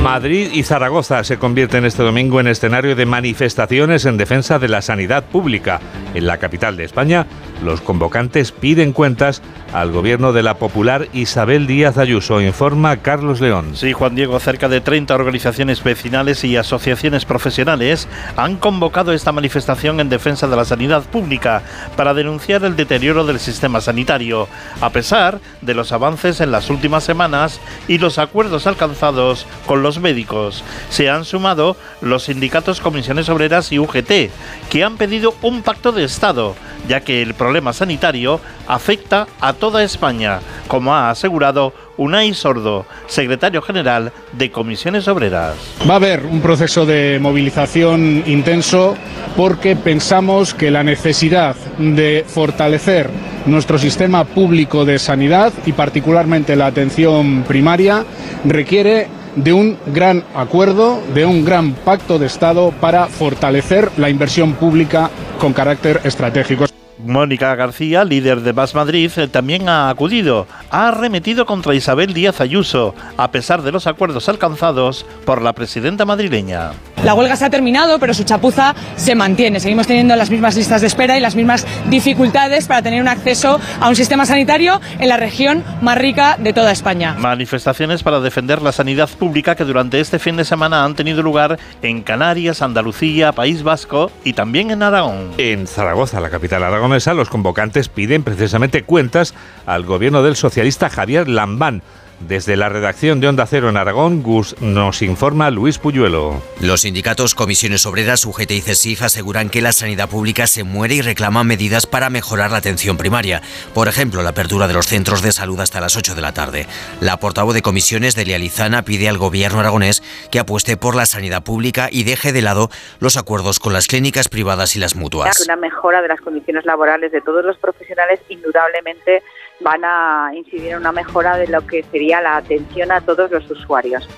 Madrid 0.01 0.51
y 0.53 0.63
Zaragoza 0.63 1.25
se 1.25 1.39
convierten 1.39 1.85
este 1.85 2.05
domingo 2.05 2.39
en 2.39 2.47
escenario 2.47 2.95
de 2.95 3.05
manifestaciones 3.05 4.05
en 4.05 4.17
defensa 4.17 4.61
de 4.61 4.69
la 4.69 4.81
sanidad 4.81 5.25
pública. 5.25 5.81
En 6.17 6.27
la 6.27 6.39
capital 6.39 6.79
de 6.79 6.85
España, 6.85 7.27
los 7.63 7.83
convocantes 7.83 8.51
piden 8.51 8.95
cuentas 8.95 9.43
al 9.75 9.93
gobierno 9.93 10.33
de 10.33 10.43
la 10.43 10.55
popular 10.55 11.09
Isabel 11.13 11.67
Díaz 11.67 11.99
Ayuso, 11.99 12.41
informa 12.41 12.97
Carlos 12.97 13.43
León. 13.43 13.77
Sí, 13.77 13.93
Juan 13.93 14.15
Diego, 14.15 14.41
cerca 14.41 14.71
de 14.71 14.81
30 14.81 15.15
organizaciones 15.15 15.85
vecinales 15.85 16.43
y 16.45 16.57
asociaciones 16.57 17.27
profesionales 17.27 18.09
han 18.35 18.57
convocado 18.57 19.13
esta 19.13 19.31
manifestación 19.31 20.01
en 20.01 20.09
defensa 20.09 20.49
de 20.49 20.57
la 20.57 20.65
sanidad 20.65 21.03
pública 21.03 21.61
para 21.97 22.15
denunciar 22.15 22.65
el 22.65 22.77
deterioro 22.77 23.27
del 23.27 23.39
sistema 23.39 23.83
sanitario, 23.83 24.49
a 24.81 24.89
pesar 24.89 25.39
de 25.61 25.75
los 25.75 25.93
avances 25.93 26.41
en 26.41 26.51
las 26.51 26.71
últimas 26.71 27.05
semanas 27.05 27.61
y 27.89 27.99
los 27.99 28.19
acuerdos 28.19 28.67
alcanzados 28.67 29.47
con 29.67 29.83
los 29.83 30.01
médicos. 30.01 30.65
Se 30.89 31.11
han 31.11 31.27
sumado 31.27 31.77
los 32.01 32.25
sindicatos 32.25 32.81
Comisiones 32.81 33.29
Obreras 33.29 33.71
y 33.71 33.79
UGT, 33.79 34.31
que 34.71 34.83
han 34.83 34.97
pedido 34.97 35.35
un 35.43 35.61
pacto 35.61 35.93
de 35.93 36.06
Estado, 36.07 36.55
ya 36.89 37.01
que 37.01 37.23
el 37.23 37.35
problema 37.35 37.73
sanitario 37.73 38.41
afecta 38.67 39.27
a 39.41 39.53
toda 39.53 39.85
España, 39.85 40.41
como 40.69 40.95
ha 40.95 41.11
asegurado 41.11 41.73
Unai 41.97 42.35
Sordo, 42.35 42.87
secretario 43.07 43.63
general 43.63 44.13
de 44.33 44.51
Comisiones 44.51 45.09
Obreras. 45.09 45.55
Va 45.89 45.95
a 45.95 45.97
haber 45.97 46.27
un 46.27 46.41
proceso 46.41 46.87
de 46.87 47.19
movilización 47.21 48.23
intenso 48.27 48.97
porque 49.37 49.77
pensamos 49.77 50.55
que 50.55 50.71
la 50.71 50.83
necesidad 50.83 51.57
de 51.79 52.25
fortalecer 52.27 53.11
nuestro 53.47 53.79
sistema 53.79 54.25
público 54.25 54.85
de 54.85 54.99
sanidad 54.99 55.53
y 55.65 55.73
particularmente 55.73 56.57
la 56.57 56.67
atención 56.67 57.45
primaria 57.45 58.05
requiere 58.45 59.09
de 59.37 59.53
un 59.53 59.79
gran 59.87 60.25
acuerdo, 60.35 61.01
de 61.15 61.25
un 61.25 61.45
gran 61.45 61.73
pacto 61.73 62.19
de 62.19 62.27
Estado 62.27 62.73
para 62.81 63.07
fortalecer 63.07 63.91
la 63.97 64.11
inversión 64.11 64.55
pública 64.55 65.11
con 65.39 65.53
carácter 65.53 66.01
estratégico. 66.05 66.65
Mónica 66.99 67.55
García, 67.55 68.05
líder 68.05 68.41
de 68.41 68.53
Más 68.53 68.75
Madrid, 68.75 69.11
eh, 69.17 69.29
también 69.29 69.69
ha 69.69 69.91
acudido. 69.91 70.47
Ha 70.71 70.89
arremetido 70.89 71.47
contra 71.47 71.75
Isabel 71.75 72.15
Díaz 72.15 72.41
Ayuso, 72.41 72.95
a 73.17 73.31
pesar 73.31 73.63
de 73.63 73.71
los 73.71 73.87
acuerdos 73.87 74.29
alcanzados 74.29 75.07
por 75.25 75.43
la 75.43 75.53
presidenta 75.53 76.05
madrileña. 76.05 76.73
La 77.07 77.15
huelga 77.15 77.37
se 77.37 77.45
ha 77.45 77.51
terminado, 77.51 78.01
pero 78.01 78.13
su 78.15 78.25
chapuza 78.25 78.75
se 78.97 79.15
mantiene. 79.15 79.61
Seguimos 79.61 79.87
teniendo 79.87 80.17
las 80.17 80.29
mismas 80.29 80.57
listas 80.57 80.81
de 80.81 80.89
espera 80.89 81.17
y 81.17 81.21
las 81.21 81.37
mismas 81.37 81.65
dificultades 81.89 82.67
para 82.67 82.83
tener 82.83 83.01
un 83.01 83.07
acceso 83.07 83.61
a 83.79 83.89
un 83.89 83.95
sistema 83.95 84.27
sanitario 84.27 84.81
en 84.99 85.09
la 85.09 85.17
región 85.17 85.63
más 85.83 85.99
rica 85.99 86.37
de 86.37 86.53
toda 86.53 86.73
España. 86.73 87.15
Manifestaciones 87.17 88.03
para 88.03 88.19
defender 88.19 88.61
la 88.61 88.73
sanidad 88.73 89.09
pública 89.09 89.55
que 89.55 89.63
durante 89.63 90.01
este 90.01 90.19
fin 90.19 90.37
de 90.37 90.45
semana 90.45 90.85
han 90.85 90.97
tenido 90.97 91.23
lugar 91.23 91.61
en 91.81 92.03
Canarias, 92.03 92.61
Andalucía, 92.61 93.31
País 93.31 93.63
Vasco 93.63 94.11
y 94.25 94.33
también 94.33 94.73
en 94.73 94.83
Aragón. 94.83 95.31
En 95.39 95.69
Zaragoza, 95.69 96.19
la 96.19 96.31
capital 96.31 96.65
aragonesa, 96.65 97.15
los 97.15 97.31
convocantes 97.31 97.89
piden 97.89 98.25
precisamente 98.25 98.83
cuentas 98.83 99.33
al 99.65 99.85
gobierno 99.85 100.25
del 100.25 100.35
socialista 100.35 100.91
Javier 100.91 101.29
Lambán 101.29 101.85
desde 102.21 102.57
la 102.57 102.69
redacción 102.69 103.21
de 103.21 103.29
Onda 103.29 103.47
Cero 103.47 103.69
en 103.69 103.77
Aragón, 103.77 104.23
Gus 104.23 104.61
nos 104.61 105.03
informa 105.03 105.51
Luis 105.51 105.79
Puyuelo. 105.79 106.43
Los 106.61 106.83
sindicatos 106.83 107.35
Comisiones 107.35 107.87
Obreras, 107.87 108.25
UGT 108.25 108.51
y 108.53 108.61
CESIF 108.61 109.03
aseguran 109.03 109.51
que 109.51 109.63
la 109.63 109.73
sanidad 109.73 110.09
pública 110.09 110.47
se 110.47 110.65
muere 110.65 110.95
y 110.95 111.03
reclaman 111.03 111.47
medidas 111.47 111.87
para 111.87 112.11
mejorar 112.11 112.51
la 112.51 112.59
atención 112.59 112.97
primaria. 112.97 113.43
Por 113.75 113.89
ejemplo, 113.89 114.23
la 114.23 114.31
apertura 114.31 114.67
de 114.67 114.75
los 114.75 114.87
centros 114.87 115.23
de 115.23 115.33
salud 115.33 115.61
hasta 115.61 115.81
las 115.81 115.97
8 115.97 116.15
de 116.15 116.23
la 116.23 116.33
tarde. 116.33 116.67
La 117.01 117.19
portavoz 117.19 117.55
de 117.55 117.63
comisiones, 117.63 118.15
Delia 118.15 118.39
Lizana, 118.39 118.83
pide 118.83 119.09
al 119.09 119.19
gobierno 119.19 119.61
aragonés 119.61 120.03
que 120.31 120.39
apueste 120.39 120.77
por 120.77 120.97
la 120.97 121.07
sanidad 121.07 121.43
pública 121.43 121.89
y 121.91 122.05
deje 122.05 122.33
de 122.33 122.43
lado 122.43 122.71
los 122.99 123.17
acuerdos 123.17 123.61
con 123.61 123.73
las 123.73 123.87
clínicas 123.87 124.29
privadas 124.29 124.77
y 124.77 124.79
las 124.79 124.97
mutuas. 124.97 125.41
Una 125.41 125.57
mejora 125.57 126.03
de 126.03 126.09
las 126.09 126.21
condiciones 126.21 126.65
laborales 126.65 127.13
de 127.13 127.21
todos 127.21 127.45
los 127.45 127.59
profesionales 127.59 128.21
indudablemente 128.29 129.23
van 129.61 129.85
a 129.85 130.31
incidir 130.35 130.73
en 130.73 130.79
una 130.79 130.93
mejora 130.93 131.37
de 131.37 131.47
lo 131.49 131.67
que 131.67 131.85
sería 131.91 132.21
la 132.21 132.37
atención 132.37 132.93
a 132.93 133.01
todos 133.01 133.31
los 133.31 133.51
usuarios. 133.51 134.09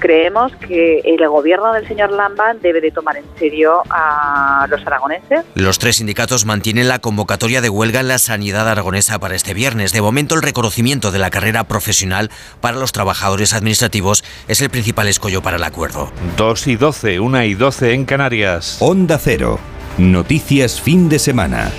Creemos 0.00 0.52
que 0.56 1.00
el 1.04 1.26
gobierno 1.28 1.72
del 1.72 1.86
señor 1.86 2.10
Lamban 2.10 2.60
debe 2.60 2.80
de 2.80 2.90
tomar 2.90 3.16
en 3.16 3.24
serio 3.38 3.82
a 3.88 4.66
los 4.68 4.84
aragoneses. 4.86 5.44
Los 5.54 5.78
tres 5.78 5.96
sindicatos 5.96 6.44
mantienen 6.44 6.88
la 6.88 6.98
convocatoria 6.98 7.60
de 7.60 7.70
huelga 7.70 8.00
en 8.00 8.08
la 8.08 8.18
sanidad 8.18 8.68
aragonesa 8.68 9.18
para 9.18 9.34
este 9.34 9.54
viernes. 9.54 9.92
De 9.92 10.02
momento, 10.02 10.34
el 10.34 10.42
reconocimiento 10.42 11.10
de 11.10 11.20
la 11.20 11.30
carrera 11.30 11.64
profesional 11.64 12.30
para 12.60 12.76
los 12.76 12.92
trabajadores 12.92 13.54
administrativos 13.54 14.24
es 14.48 14.60
el 14.60 14.68
principal 14.68 15.08
escollo 15.08 15.42
para 15.42 15.56
el 15.56 15.64
acuerdo. 15.64 16.10
2 16.36 16.66
y 16.66 16.76
12, 16.76 17.20
1 17.20 17.42
y 17.44 17.54
12 17.54 17.92
en 17.92 18.04
Canarias. 18.04 18.78
Onda 18.80 19.18
Cero. 19.18 19.58
Noticias 19.96 20.80
fin 20.80 21.08
de 21.08 21.20
semana. 21.20 21.70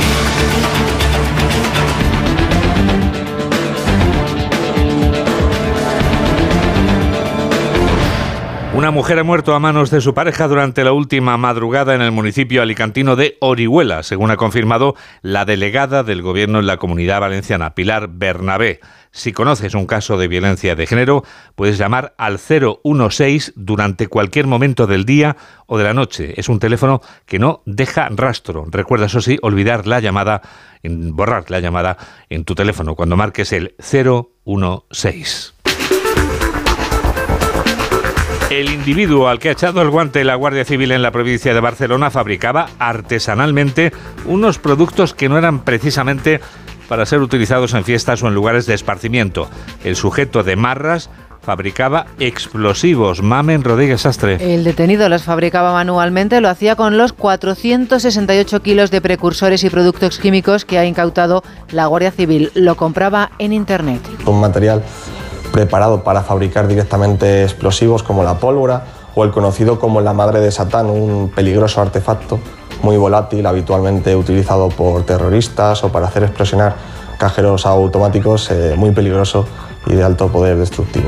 Una 8.75 8.91
mujer 8.91 9.17
ha 9.20 9.24
muerto 9.24 9.55
a 9.55 9.60
manos 9.60 9.89
de 9.89 10.01
su 10.01 10.13
pareja 10.13 10.50
durante 10.50 10.84
la 10.84 10.91
última 10.91 11.38
madrugada 11.38 11.96
en 11.96 12.01
el 12.01 12.12
municipio 12.12 12.62
alicantino 12.62 13.15
de 13.15 13.38
Orihuela, 13.39 14.03
según 14.03 14.32
ha 14.32 14.36
confirmado 14.36 14.96
la 15.22 15.46
delegada 15.46 16.03
del 16.03 16.22
gobierno 16.22 16.60
en 16.60 16.67
la 16.67 16.75
comunidad 16.75 17.22
valenciana, 17.22 17.74
Pilar 17.74 18.10
Bernabé. 18.10 18.82
Si 19.12 19.32
conoces 19.32 19.75
un 19.75 19.88
caso 19.88 20.17
de 20.17 20.27
violencia 20.27 20.75
de 20.75 20.88
género, 20.88 21.24
puedes 21.55 21.77
llamar 21.77 22.15
al 22.17 22.38
016 22.38 23.53
durante 23.55 24.08
cualquier 24.08 24.46
momento 24.46 24.88
del 24.88 25.05
día 25.05 25.38
o 25.67 25.77
de 25.77 25.86
la 25.86 25.94
noche. 25.94 26.34
Es 26.36 26.50
un 26.50 26.60
teléfono 26.60 27.00
que 27.25 27.39
no 27.39 27.63
deja 27.65 28.10
rastro. 28.12 28.65
Recuerda, 28.70 29.05
eso 29.05 29.22
sí, 29.22 29.39
olvidar 29.41 29.88
la 29.88 30.01
llamada, 30.01 30.41
borrar 30.84 31.50
la 31.50 31.62
llamada 31.62 31.96
en 32.29 32.44
tu 32.44 32.55
teléfono 32.55 32.96
cuando 32.96 33.15
marques 33.15 33.53
el 33.53 33.74
016. 33.79 35.54
El 38.49 38.69
individuo 38.69 39.27
al 39.27 39.39
que 39.39 39.49
ha 39.49 39.53
echado 39.53 39.81
el 39.81 39.89
guante 39.89 40.23
la 40.23 40.35
Guardia 40.35 40.65
Civil 40.65 40.91
en 40.91 41.01
la 41.01 41.09
provincia 41.09 41.53
de 41.53 41.59
Barcelona 41.59 42.11
fabricaba 42.11 42.67
artesanalmente 42.77 43.91
unos 44.25 44.59
productos 44.59 45.15
que 45.15 45.27
no 45.29 45.39
eran 45.39 45.63
precisamente 45.63 46.41
para 46.87 47.07
ser 47.07 47.21
utilizados 47.21 47.73
en 47.73 47.83
fiestas 47.83 48.21
o 48.21 48.27
en 48.27 48.35
lugares 48.35 48.67
de 48.67 48.75
esparcimiento. 48.75 49.49
El 49.83 49.95
sujeto 49.95 50.43
de 50.43 50.55
Marras 50.55 51.09
fabricaba 51.41 52.05
explosivos. 52.19 53.23
Mamen 53.23 53.63
Rodríguez 53.63 54.01
Sastre. 54.01 54.37
El 54.39 54.63
detenido 54.63 55.09
los 55.09 55.23
fabricaba 55.23 55.73
manualmente, 55.73 56.39
lo 56.39 56.49
hacía 56.49 56.75
con 56.75 56.99
los 56.99 57.13
468 57.13 58.61
kilos 58.61 58.91
de 58.91 59.01
precursores 59.01 59.63
y 59.63 59.71
productos 59.71 60.19
químicos 60.19 60.65
que 60.65 60.77
ha 60.77 60.85
incautado 60.85 61.43
la 61.71 61.87
Guardia 61.87 62.11
Civil. 62.11 62.51
Lo 62.53 62.75
compraba 62.75 63.31
en 63.39 63.53
Internet. 63.53 64.01
Un 64.25 64.39
material 64.39 64.83
preparado 65.55 66.03
para 66.03 66.21
fabricar 66.21 66.67
directamente 66.67 67.43
explosivos 67.43 68.03
como 68.03 68.25
la 68.25 68.39
pólvora 68.39 68.83
o 69.15 69.24
el 69.24 69.31
conocido 69.31 69.79
como 69.79 70.01
la 70.01 70.12
madre 70.12 70.41
de 70.41 70.51
Satán, 70.51 70.88
un 70.88 71.31
peligroso 71.33 71.79
artefacto 71.79 72.41
muy 72.83 72.97
volátil, 72.97 73.45
habitualmente 73.45 74.17
utilizado 74.17 74.67
por 74.67 75.05
terroristas 75.05 75.81
o 75.85 75.93
para 75.93 76.07
hacer 76.07 76.24
explosionar 76.24 76.75
cajeros 77.17 77.65
automáticos, 77.65 78.51
eh, 78.51 78.74
muy 78.75 78.91
peligroso 78.91 79.47
y 79.85 79.93
de 79.93 80.03
alto 80.03 80.27
poder 80.27 80.57
destructivo. 80.57 81.07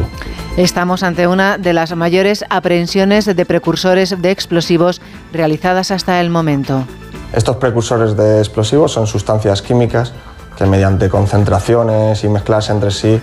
Estamos 0.56 1.04
ante 1.04 1.28
una 1.28 1.58
de 1.58 1.74
las 1.74 1.94
mayores 1.94 2.46
aprehensiones 2.50 3.26
de 3.26 3.46
precursores 3.46 4.16
de 4.22 4.32
explosivos 4.32 5.02
realizadas 5.34 5.92
hasta 5.92 6.22
el 6.22 6.30
momento. 6.30 6.86
Estos 7.34 7.58
precursores 7.58 8.16
de 8.16 8.40
explosivos 8.40 8.94
son 8.94 9.08
sustancias 9.08 9.62
químicas 9.62 10.14
que 10.58 10.66
mediante 10.66 11.10
concentraciones 11.10 12.24
y 12.24 12.30
mezclas 12.30 12.70
entre 12.70 12.92
sí 12.92 13.20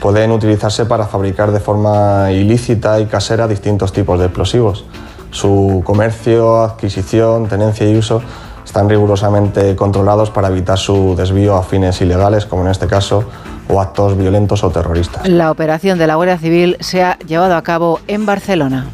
pueden 0.00 0.30
utilizarse 0.32 0.86
para 0.86 1.06
fabricar 1.06 1.52
de 1.52 1.60
forma 1.60 2.30
ilícita 2.32 3.00
y 3.00 3.06
casera 3.06 3.48
distintos 3.48 3.92
tipos 3.92 4.18
de 4.18 4.26
explosivos. 4.26 4.84
Su 5.30 5.82
comercio, 5.84 6.62
adquisición, 6.62 7.48
tenencia 7.48 7.88
y 7.88 7.96
uso 7.96 8.22
están 8.64 8.88
rigurosamente 8.88 9.76
controlados 9.76 10.30
para 10.30 10.48
evitar 10.48 10.78
su 10.78 11.14
desvío 11.16 11.56
a 11.56 11.62
fines 11.62 12.00
ilegales, 12.00 12.46
como 12.46 12.62
en 12.62 12.70
este 12.70 12.86
caso, 12.86 13.24
o 13.68 13.80
actos 13.80 14.16
violentos 14.16 14.64
o 14.64 14.70
terroristas. 14.70 15.28
La 15.28 15.50
operación 15.50 15.98
de 15.98 16.06
la 16.06 16.16
Guardia 16.16 16.38
Civil 16.38 16.76
se 16.80 17.02
ha 17.02 17.18
llevado 17.20 17.56
a 17.56 17.62
cabo 17.62 18.00
en 18.06 18.26
Barcelona. 18.26 18.86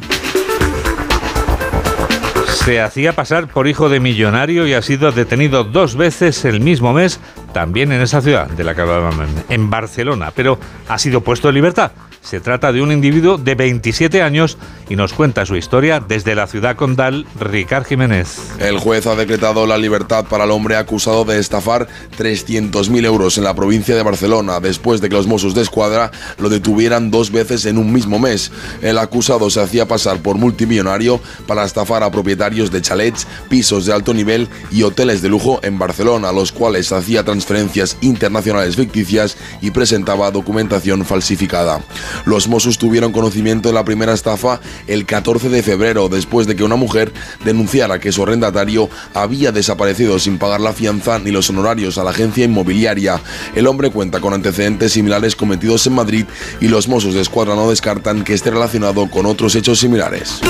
Se 2.63 2.79
hacía 2.79 3.11
pasar 3.11 3.49
por 3.49 3.67
hijo 3.67 3.89
de 3.89 3.99
millonario 3.99 4.65
y 4.65 4.73
ha 4.73 4.81
sido 4.81 5.11
detenido 5.11 5.65
dos 5.65 5.97
veces 5.97 6.45
el 6.45 6.61
mismo 6.61 6.93
mes, 6.93 7.19
también 7.51 7.91
en 7.91 8.01
esa 8.01 8.21
ciudad 8.21 8.47
de 8.47 8.63
la 8.63 8.73
que 8.73 8.79
hablábamos, 8.79 9.27
en 9.49 9.69
Barcelona, 9.69 10.31
pero 10.33 10.57
ha 10.87 10.97
sido 10.97 11.19
puesto 11.19 11.49
en 11.49 11.55
libertad. 11.55 11.91
Se 12.23 12.39
trata 12.39 12.71
de 12.71 12.81
un 12.81 12.91
individuo 12.91 13.37
de 13.37 13.53
27 13.53 14.21
años 14.21 14.57
y 14.89 14.95
nos 14.95 15.11
cuenta 15.11 15.45
su 15.45 15.57
historia 15.57 15.99
desde 15.99 16.35
la 16.35 16.47
ciudad 16.47 16.77
condal 16.77 17.27
Ricard 17.37 17.85
Jiménez. 17.85 18.37
El 18.59 18.79
juez 18.79 19.05
ha 19.07 19.15
decretado 19.15 19.67
la 19.67 19.77
libertad 19.77 20.25
para 20.25 20.45
el 20.45 20.51
hombre 20.51 20.77
acusado 20.77 21.25
de 21.25 21.37
estafar 21.37 21.87
300.000 22.17 23.05
euros 23.05 23.37
en 23.37 23.43
la 23.43 23.53
provincia 23.53 23.95
de 23.95 24.03
Barcelona 24.03 24.61
después 24.61 25.01
de 25.01 25.09
que 25.09 25.15
los 25.15 25.27
Mossos 25.27 25.53
de 25.53 25.61
Escuadra 25.61 26.11
lo 26.37 26.47
detuvieran 26.47 27.11
dos 27.11 27.29
veces 27.29 27.65
en 27.65 27.77
un 27.77 27.91
mismo 27.91 28.19
mes. 28.19 28.51
El 28.81 28.99
acusado 28.99 29.49
se 29.49 29.61
hacía 29.61 29.85
pasar 29.85 30.19
por 30.19 30.37
multimillonario 30.37 31.19
para 31.45 31.65
estafar 31.65 32.03
a 32.03 32.11
propietarios 32.11 32.71
de 32.71 32.81
chalets, 32.81 33.27
pisos 33.49 33.85
de 33.85 33.93
alto 33.93 34.13
nivel 34.13 34.47
y 34.71 34.83
hoteles 34.83 35.21
de 35.21 35.29
lujo 35.29 35.59
en 35.61 35.77
Barcelona, 35.77 36.31
los 36.31 36.53
cuales 36.53 36.91
hacía 36.93 37.23
transferencias 37.23 37.97
internacionales 38.01 38.77
ficticias 38.77 39.37
y 39.61 39.71
presentaba 39.71 40.31
documentación 40.31 41.03
falsificada. 41.03 41.81
Los 42.25 42.47
Mossos 42.47 42.77
tuvieron 42.77 43.11
conocimiento 43.11 43.69
de 43.69 43.73
la 43.73 43.85
primera 43.85 44.13
estafa 44.13 44.59
el 44.87 45.05
14 45.05 45.49
de 45.49 45.63
febrero, 45.63 46.09
después 46.09 46.47
de 46.47 46.55
que 46.55 46.63
una 46.63 46.75
mujer 46.75 47.11
denunciara 47.43 47.99
que 47.99 48.11
su 48.11 48.23
arrendatario 48.23 48.89
había 49.13 49.51
desaparecido 49.51 50.19
sin 50.19 50.37
pagar 50.37 50.61
la 50.61 50.73
fianza 50.73 51.19
ni 51.19 51.31
los 51.31 51.49
honorarios 51.49 51.97
a 51.97 52.03
la 52.03 52.11
agencia 52.11 52.45
inmobiliaria. 52.45 53.21
El 53.55 53.67
hombre 53.67 53.89
cuenta 53.89 54.19
con 54.19 54.33
antecedentes 54.33 54.93
similares 54.93 55.35
cometidos 55.35 55.85
en 55.87 55.93
Madrid 55.93 56.25
y 56.61 56.67
los 56.67 56.87
Mossos 56.87 57.13
de 57.13 57.21
Escuadra 57.21 57.55
no 57.55 57.69
descartan 57.69 58.23
que 58.23 58.33
esté 58.33 58.51
relacionado 58.51 59.09
con 59.09 59.25
otros 59.25 59.55
hechos 59.55 59.79
similares. 59.79 60.41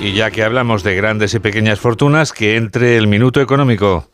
Y 0.00 0.14
ya 0.14 0.32
que 0.32 0.42
hablamos 0.42 0.82
de 0.82 0.96
grandes 0.96 1.32
y 1.34 1.38
pequeñas 1.38 1.78
fortunas, 1.78 2.32
que 2.32 2.56
entre 2.56 2.96
el 2.96 3.06
minuto 3.06 3.40
económico. 3.40 4.11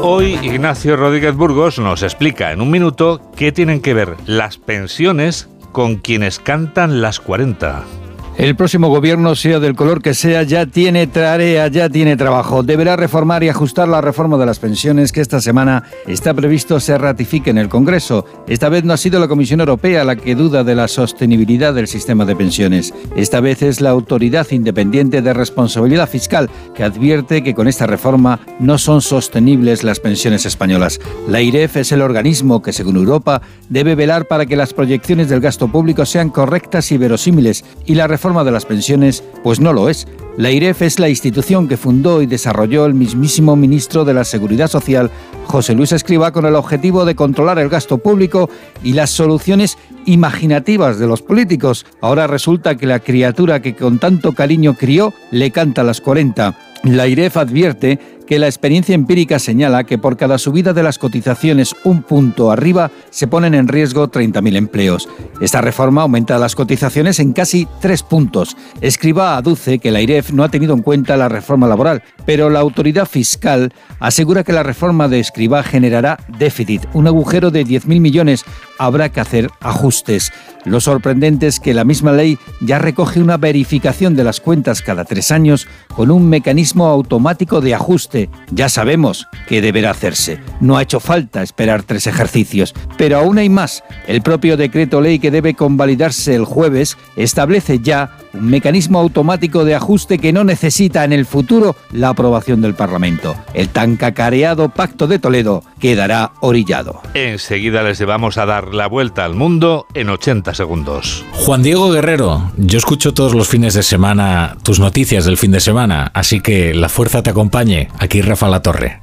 Hoy 0.00 0.38
Ignacio 0.42 0.96
Rodríguez 0.96 1.34
Burgos 1.34 1.78
nos 1.78 2.02
explica 2.02 2.52
en 2.52 2.60
un 2.60 2.70
minuto 2.70 3.20
qué 3.36 3.50
tienen 3.52 3.80
que 3.80 3.94
ver 3.94 4.16
las 4.26 4.56
pensiones 4.56 5.48
con 5.72 5.96
quienes 5.96 6.38
cantan 6.38 7.02
las 7.02 7.18
40. 7.20 8.07
El 8.38 8.54
próximo 8.54 8.88
gobierno, 8.88 9.34
sea 9.34 9.58
del 9.58 9.74
color 9.74 10.00
que 10.00 10.14
sea, 10.14 10.44
ya 10.44 10.64
tiene 10.64 11.08
tarea, 11.08 11.66
ya 11.66 11.90
tiene 11.90 12.16
trabajo. 12.16 12.62
Deberá 12.62 12.94
reformar 12.94 13.42
y 13.42 13.48
ajustar 13.48 13.88
la 13.88 14.00
reforma 14.00 14.38
de 14.38 14.46
las 14.46 14.60
pensiones 14.60 15.10
que 15.10 15.20
esta 15.20 15.40
semana 15.40 15.82
está 16.06 16.32
previsto 16.34 16.78
se 16.78 16.96
ratifique 16.96 17.50
en 17.50 17.58
el 17.58 17.68
Congreso. 17.68 18.24
Esta 18.46 18.68
vez 18.68 18.84
no 18.84 18.92
ha 18.92 18.96
sido 18.96 19.18
la 19.18 19.26
Comisión 19.26 19.58
Europea 19.58 20.04
la 20.04 20.14
que 20.14 20.36
duda 20.36 20.62
de 20.62 20.76
la 20.76 20.86
sostenibilidad 20.86 21.74
del 21.74 21.88
sistema 21.88 22.24
de 22.24 22.36
pensiones. 22.36 22.94
Esta 23.16 23.40
vez 23.40 23.60
es 23.62 23.80
la 23.80 23.90
Autoridad 23.90 24.46
Independiente 24.52 25.20
de 25.20 25.34
Responsabilidad 25.34 26.08
Fiscal 26.08 26.48
que 26.76 26.84
advierte 26.84 27.42
que 27.42 27.56
con 27.56 27.66
esta 27.66 27.88
reforma 27.88 28.38
no 28.60 28.78
son 28.78 29.02
sostenibles 29.02 29.82
las 29.82 29.98
pensiones 29.98 30.46
españolas. 30.46 31.00
La 31.26 31.42
IREF 31.42 31.78
es 31.78 31.90
el 31.90 32.02
organismo 32.02 32.62
que, 32.62 32.72
según 32.72 32.98
Europa, 32.98 33.42
debe 33.68 33.96
velar 33.96 34.28
para 34.28 34.46
que 34.46 34.54
las 34.54 34.74
proyecciones 34.74 35.28
del 35.28 35.40
gasto 35.40 35.66
público 35.66 36.06
sean 36.06 36.30
correctas 36.30 36.92
y 36.92 36.98
verosímiles 36.98 37.64
y 37.84 37.96
la 37.96 38.06
reforma 38.06 38.27
de 38.28 38.50
las 38.50 38.66
pensiones, 38.66 39.24
pues 39.42 39.58
no 39.58 39.72
lo 39.72 39.88
es. 39.88 40.06
La 40.36 40.50
IREF 40.50 40.82
es 40.82 40.98
la 41.00 41.08
institución 41.08 41.66
que 41.66 41.76
fundó 41.76 42.22
y 42.22 42.26
desarrolló 42.26 42.86
el 42.86 42.94
mismísimo 42.94 43.56
ministro 43.56 44.04
de 44.04 44.14
la 44.14 44.24
Seguridad 44.24 44.68
Social, 44.68 45.10
José 45.46 45.74
Luis 45.74 45.92
Escriba, 45.92 46.30
con 46.30 46.44
el 46.44 46.54
objetivo 46.54 47.04
de 47.04 47.16
controlar 47.16 47.58
el 47.58 47.68
gasto 47.68 47.98
público 47.98 48.48
y 48.84 48.92
las 48.92 49.10
soluciones 49.10 49.78
imaginativas 50.04 50.98
de 50.98 51.06
los 51.06 51.22
políticos. 51.22 51.86
Ahora 52.00 52.26
resulta 52.26 52.76
que 52.76 52.86
la 52.86 53.00
criatura 53.00 53.60
que 53.60 53.74
con 53.74 53.98
tanto 53.98 54.32
cariño 54.32 54.74
crió 54.74 55.12
le 55.30 55.50
canta 55.50 55.80
a 55.80 55.84
las 55.84 56.00
40. 56.00 56.54
La 56.84 57.06
IREF 57.08 57.36
advierte 57.36 57.98
que 58.28 58.38
la 58.38 58.46
experiencia 58.46 58.94
empírica 58.94 59.38
señala 59.38 59.84
que 59.84 59.96
por 59.96 60.18
cada 60.18 60.36
subida 60.36 60.74
de 60.74 60.82
las 60.82 60.98
cotizaciones 60.98 61.74
un 61.82 62.02
punto 62.02 62.50
arriba 62.50 62.90
se 63.08 63.26
ponen 63.26 63.54
en 63.54 63.68
riesgo 63.68 64.10
30.000 64.10 64.56
empleos. 64.56 65.08
Esta 65.40 65.62
reforma 65.62 66.02
aumenta 66.02 66.38
las 66.38 66.54
cotizaciones 66.54 67.20
en 67.20 67.32
casi 67.32 67.66
tres 67.80 68.02
puntos. 68.02 68.54
Escriba 68.82 69.36
aduce 69.36 69.78
que 69.78 69.90
la 69.90 70.02
IREF 70.02 70.32
no 70.32 70.44
ha 70.44 70.50
tenido 70.50 70.74
en 70.74 70.82
cuenta 70.82 71.16
la 71.16 71.30
reforma 71.30 71.66
laboral, 71.66 72.02
pero 72.26 72.50
la 72.50 72.60
autoridad 72.60 73.06
fiscal 73.06 73.72
asegura 73.98 74.44
que 74.44 74.52
la 74.52 74.62
reforma 74.62 75.08
de 75.08 75.20
Escriba 75.20 75.62
generará 75.62 76.18
déficit, 76.38 76.84
un 76.92 77.06
agujero 77.06 77.50
de 77.50 77.64
10.000 77.64 78.00
millones. 78.00 78.44
Habrá 78.78 79.10
que 79.10 79.20
hacer 79.20 79.50
ajustes. 79.60 80.32
Lo 80.64 80.80
sorprendente 80.80 81.46
es 81.46 81.60
que 81.60 81.74
la 81.74 81.84
misma 81.84 82.12
ley 82.12 82.38
ya 82.60 82.78
recoge 82.78 83.20
una 83.20 83.36
verificación 83.36 84.14
de 84.14 84.24
las 84.24 84.40
cuentas 84.40 84.82
cada 84.82 85.04
tres 85.04 85.30
años 85.30 85.66
con 85.94 86.10
un 86.10 86.28
mecanismo 86.28 86.86
automático 86.86 87.60
de 87.60 87.74
ajuste. 87.74 88.30
Ya 88.50 88.68
sabemos 88.68 89.26
que 89.48 89.60
deberá 89.60 89.90
hacerse. 89.90 90.40
No 90.60 90.76
ha 90.76 90.82
hecho 90.82 91.00
falta 91.00 91.42
esperar 91.42 91.82
tres 91.82 92.06
ejercicios. 92.06 92.74
Pero 92.96 93.18
aún 93.18 93.38
hay 93.38 93.48
más. 93.48 93.82
El 94.06 94.22
propio 94.22 94.56
decreto 94.56 95.00
ley 95.00 95.18
que 95.18 95.30
debe 95.30 95.54
convalidarse 95.54 96.34
el 96.34 96.44
jueves 96.44 96.96
establece 97.16 97.80
ya 97.80 98.16
un 98.32 98.50
mecanismo 98.50 98.98
automático 98.98 99.64
de 99.64 99.74
ajuste 99.74 100.18
que 100.18 100.32
no 100.32 100.44
necesita 100.44 101.04
en 101.04 101.12
el 101.12 101.26
futuro 101.26 101.76
la 101.92 102.10
aprobación 102.10 102.60
del 102.60 102.74
Parlamento. 102.74 103.36
El 103.54 103.68
tan 103.68 103.96
cacareado 103.96 104.68
Pacto 104.68 105.06
de 105.06 105.18
Toledo 105.18 105.62
quedará 105.78 106.32
orillado. 106.40 107.02
Enseguida 107.14 107.82
les 107.82 108.04
vamos 108.04 108.38
a 108.38 108.46
dar 108.46 108.74
la 108.74 108.86
vuelta 108.86 109.24
al 109.24 109.34
mundo 109.34 109.86
en 109.94 110.10
80 110.10 110.54
segundos. 110.54 111.24
Juan 111.32 111.62
Diego 111.62 111.90
Guerrero, 111.90 112.52
yo 112.56 112.78
escucho 112.78 113.14
todos 113.14 113.34
los 113.34 113.48
fines 113.48 113.74
de 113.74 113.82
semana 113.82 114.56
tus 114.62 114.80
noticias 114.80 115.24
del 115.24 115.36
fin 115.36 115.52
de 115.52 115.60
semana, 115.60 116.10
así 116.14 116.40
que 116.40 116.74
la 116.74 116.88
fuerza 116.88 117.22
te 117.22 117.30
acompañe. 117.30 117.88
Aquí 117.98 118.22
Rafa 118.22 118.48
La 118.48 118.62
Torre. 118.62 119.00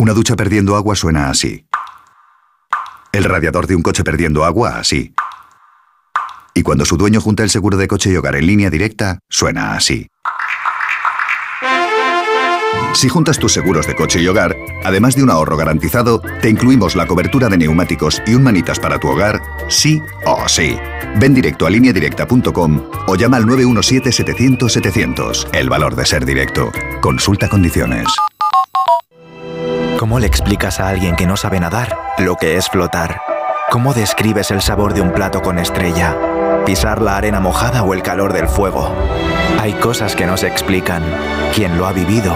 Una 0.00 0.14
ducha 0.14 0.36
perdiendo 0.36 0.76
agua 0.76 0.94
suena 0.94 1.28
así. 1.28 1.67
El 3.18 3.24
radiador 3.24 3.66
de 3.66 3.74
un 3.74 3.82
coche 3.82 4.04
perdiendo 4.04 4.44
agua 4.44 4.78
así. 4.78 5.12
Y 6.54 6.62
cuando 6.62 6.84
su 6.84 6.96
dueño 6.96 7.20
junta 7.20 7.42
el 7.42 7.50
seguro 7.50 7.76
de 7.76 7.88
coche 7.88 8.12
y 8.12 8.16
hogar 8.16 8.36
en 8.36 8.46
línea 8.46 8.70
directa, 8.70 9.18
suena 9.28 9.74
así. 9.74 10.06
Si 12.94 13.08
juntas 13.08 13.40
tus 13.40 13.52
seguros 13.52 13.88
de 13.88 13.96
coche 13.96 14.20
y 14.20 14.28
hogar, 14.28 14.54
además 14.84 15.16
de 15.16 15.24
un 15.24 15.30
ahorro 15.30 15.56
garantizado, 15.56 16.22
te 16.40 16.48
incluimos 16.48 16.94
la 16.94 17.08
cobertura 17.08 17.48
de 17.48 17.58
neumáticos 17.58 18.22
y 18.24 18.34
un 18.34 18.44
manitas 18.44 18.78
para 18.78 19.00
tu 19.00 19.08
hogar, 19.08 19.42
sí 19.68 20.00
o 20.24 20.48
sí. 20.48 20.78
Ven 21.16 21.34
directo 21.34 21.66
a 21.66 21.70
lineadirecta.com 21.70 22.88
o 23.08 23.16
llama 23.16 23.38
al 23.38 23.46
917-700-700. 23.46 25.48
El 25.54 25.68
valor 25.68 25.96
de 25.96 26.06
ser 26.06 26.24
directo. 26.24 26.70
Consulta 27.00 27.48
condiciones. 27.48 28.06
¿Cómo 29.98 30.20
le 30.20 30.28
explicas 30.28 30.78
a 30.78 30.88
alguien 30.88 31.16
que 31.16 31.26
no 31.26 31.36
sabe 31.36 31.58
nadar 31.58 31.98
lo 32.18 32.36
que 32.36 32.56
es 32.56 32.68
flotar? 32.68 33.20
¿Cómo 33.68 33.94
describes 33.94 34.52
el 34.52 34.62
sabor 34.62 34.94
de 34.94 35.00
un 35.00 35.12
plato 35.12 35.42
con 35.42 35.58
estrella? 35.58 36.16
¿Pisar 36.64 37.02
la 37.02 37.16
arena 37.16 37.40
mojada 37.40 37.82
o 37.82 37.92
el 37.94 38.02
calor 38.02 38.32
del 38.32 38.46
fuego? 38.46 38.94
Hay 39.58 39.72
cosas 39.72 40.14
que 40.14 40.24
no 40.24 40.36
se 40.36 40.46
explican. 40.46 41.02
Quien 41.52 41.76
lo 41.76 41.88
ha 41.88 41.92
vivido, 41.92 42.32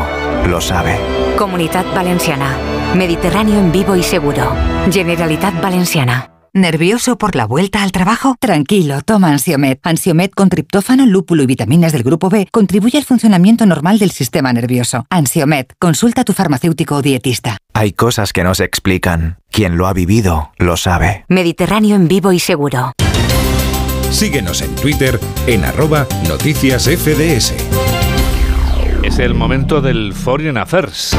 lo 0.48 0.60
sabe. 0.60 0.98
Comunidad 1.38 1.86
Valenciana. 1.94 2.56
Mediterráneo 2.96 3.60
en 3.60 3.70
vivo 3.70 3.94
y 3.94 4.02
seguro. 4.02 4.56
Generalitat 4.90 5.60
Valenciana. 5.62 6.31
¿Nervioso 6.54 7.16
por 7.16 7.34
la 7.34 7.46
vuelta 7.46 7.82
al 7.82 7.92
trabajo? 7.92 8.36
Tranquilo, 8.38 9.00
toma 9.00 9.28
Ansiomet. 9.28 9.80
Ansiomet 9.84 10.34
con 10.34 10.50
triptófano, 10.50 11.06
lúpulo 11.06 11.42
y 11.42 11.46
vitaminas 11.46 11.92
del 11.92 12.02
grupo 12.02 12.28
B 12.28 12.46
contribuye 12.50 12.98
al 12.98 13.04
funcionamiento 13.04 13.64
normal 13.64 13.98
del 13.98 14.10
sistema 14.10 14.52
nervioso. 14.52 15.06
Ansiomet, 15.08 15.72
consulta 15.78 16.20
a 16.20 16.24
tu 16.24 16.34
farmacéutico 16.34 16.96
o 16.96 17.00
dietista. 17.00 17.56
Hay 17.72 17.92
cosas 17.92 18.34
que 18.34 18.44
no 18.44 18.54
se 18.54 18.64
explican. 18.64 19.38
Quien 19.50 19.78
lo 19.78 19.86
ha 19.86 19.94
vivido, 19.94 20.52
lo 20.58 20.76
sabe. 20.76 21.24
Mediterráneo 21.28 21.96
en 21.96 22.06
vivo 22.06 22.32
y 22.32 22.38
seguro. 22.38 22.92
Síguenos 24.10 24.60
en 24.60 24.74
Twitter 24.74 25.18
en 25.46 25.64
arroba 25.64 26.06
noticias 26.28 26.84
FDS. 26.84 27.54
Es 29.02 29.18
el 29.18 29.32
momento 29.32 29.80
del 29.80 30.12
Foreign 30.12 30.58
Affairs. 30.58 31.16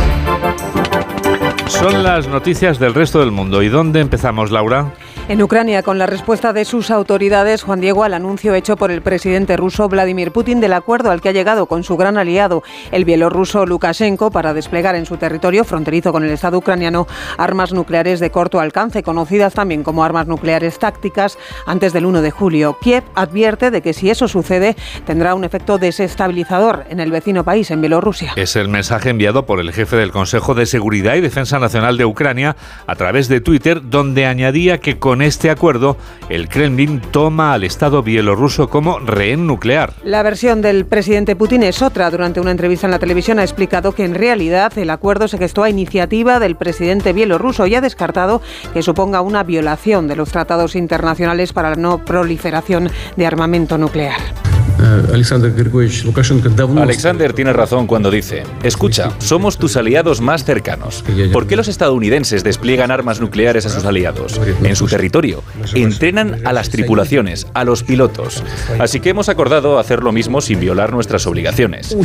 Son 1.66 2.04
las 2.04 2.28
noticias 2.28 2.78
del 2.78 2.94
resto 2.94 3.20
del 3.20 3.32
mundo. 3.32 3.64
¿Y 3.64 3.70
dónde 3.70 4.00
empezamos, 4.00 4.52
Laura? 4.52 4.94
En 5.30 5.42
Ucrania, 5.42 5.84
con 5.84 5.98
la 5.98 6.06
respuesta 6.06 6.52
de 6.52 6.66
sus 6.66 6.92
autoridades, 6.92 7.64
Juan 7.64 7.80
Diego, 7.80 8.04
al 8.04 8.14
anuncio 8.14 8.54
hecho 8.56 8.76
por 8.76 8.92
el 8.92 9.02
presidente 9.02 9.56
ruso 9.56 9.88
Vladimir 9.88 10.34
Putin 10.34 10.60
del 10.60 10.74
acuerdo 10.74 11.12
al 11.12 11.22
que 11.22 11.30
ha 11.30 11.32
llegado 11.32 11.66
con 11.66 11.86
su 11.86 11.96
gran 11.96 12.18
aliado, 12.18 12.62
el 12.92 13.06
bielorruso 13.06 13.66
Lukashenko, 13.66 14.32
para 14.32 14.54
desplegar 14.54 14.96
en 14.96 15.06
su 15.06 15.16
territorio 15.16 15.64
fronterizo 15.64 16.12
con 16.12 16.26
el 16.26 16.32
Estado 16.32 16.58
ucraniano 16.58 17.08
armas 17.38 17.72
nucleares 17.72 18.20
de 18.20 18.32
corto 18.32 18.60
alcance, 18.60 19.02
conocidas 19.02 19.54
también 19.54 19.82
como 19.84 20.04
armas 20.04 20.28
nucleares 20.28 20.78
tácticas, 20.78 21.38
antes 21.66 21.94
del 21.94 22.06
1 22.06 22.22
de 22.22 22.32
julio. 22.32 22.78
Kiev 22.82 23.06
advierte 23.16 23.72
de 23.72 23.82
que 23.82 23.94
si 23.94 24.10
eso 24.10 24.28
sucede, 24.28 24.76
tendrá 25.06 25.36
un 25.36 25.46
efecto 25.46 25.78
desestabilizador 25.78 26.84
en 26.90 27.00
el 27.00 27.12
vecino 27.12 27.46
país, 27.46 27.72
en 27.72 27.80
Bielorrusia. 27.80 28.34
Es 28.36 28.58
el 28.58 28.68
mensaje 28.68 29.10
enviado 29.10 29.46
por 29.46 29.62
el 29.62 29.72
jefe 29.72 29.96
del 29.96 30.12
Consejo 30.12 30.54
de 30.54 30.66
Seguridad 30.66 31.16
y 31.16 31.22
Defensa 31.22 31.60
Nacional 31.60 31.98
de 31.98 32.04
Ucrania 32.04 32.58
a 32.88 32.96
través 32.96 33.30
de 33.30 33.40
Twitter, 33.40 33.90
donde 33.90 34.26
añadía 34.26 34.82
que 34.82 35.00
con 35.00 35.13
este 35.22 35.50
acuerdo 35.50 35.98
el 36.30 36.50
Kremlin 36.50 37.02
toma 37.12 37.54
al 37.54 37.64
Estado 37.64 38.04
bielorruso 38.04 38.70
como 38.70 39.00
rehén 39.00 39.48
nuclear. 39.48 39.94
La 40.04 40.24
versión 40.24 40.62
del 40.62 40.86
presidente 40.86 41.36
Putin 41.36 41.64
es 41.64 41.82
otra. 41.82 42.10
Durante 42.10 42.40
una 42.40 42.52
entrevista 42.52 42.88
en 42.88 42.92
la 42.92 43.00
televisión 43.00 43.40
ha 43.40 43.44
explicado 43.44 43.94
que 43.94 44.06
en 44.06 44.16
realidad 44.16 44.78
el 44.78 44.90
acuerdo 44.90 45.28
se 45.28 45.38
gestó 45.38 45.64
a 45.64 45.70
iniciativa 45.70 46.40
del 46.40 46.56
presidente 46.56 47.14
bielorruso 47.14 47.68
y 47.68 47.76
ha 47.76 47.82
descartado 47.82 48.42
que 48.74 48.82
suponga 48.82 49.22
una 49.22 49.44
violación 49.44 50.08
de 50.08 50.16
los 50.16 50.32
tratados 50.32 50.76
internacionales 50.76 51.54
para 51.54 51.72
la 51.72 51.76
no 51.76 52.04
proliferación 52.04 52.90
de 53.16 53.26
armamento 53.26 53.78
nuclear. 53.78 54.20
Alexander 56.78 57.34
tiene 57.34 57.54
razón 57.54 57.88
cuando 57.88 58.12
dice, 58.12 58.44
escucha, 58.64 59.12
somos 59.20 59.58
tus 59.58 59.78
aliados 59.78 60.20
más 60.22 60.44
cercanos. 60.44 61.04
¿Por 61.32 61.48
qué 61.48 61.56
los 61.56 61.68
estadounidenses 61.68 62.44
despliegan 62.44 62.92
armas 62.92 63.22
nucleares 63.22 63.66
a 63.66 63.70
sus 63.70 63.86
aliados? 63.86 64.40
En 64.64 64.76
su 64.76 64.88
territorio. 64.88 65.44
Entrenan 65.74 66.46
a 66.46 66.54
las 66.54 66.70
tripulaciones, 66.70 67.48
a 67.54 67.64
los 67.64 67.84
pilotos. 67.84 68.44
Así 68.80 69.00
que 69.00 69.10
hemos 69.10 69.30
acordado 69.30 69.80
hacer 69.80 70.04
lo 70.04 70.12
mismo 70.12 70.42
sin 70.42 70.60
violar 70.60 70.92
nuestras 70.92 71.26
obligaciones. 71.28 71.96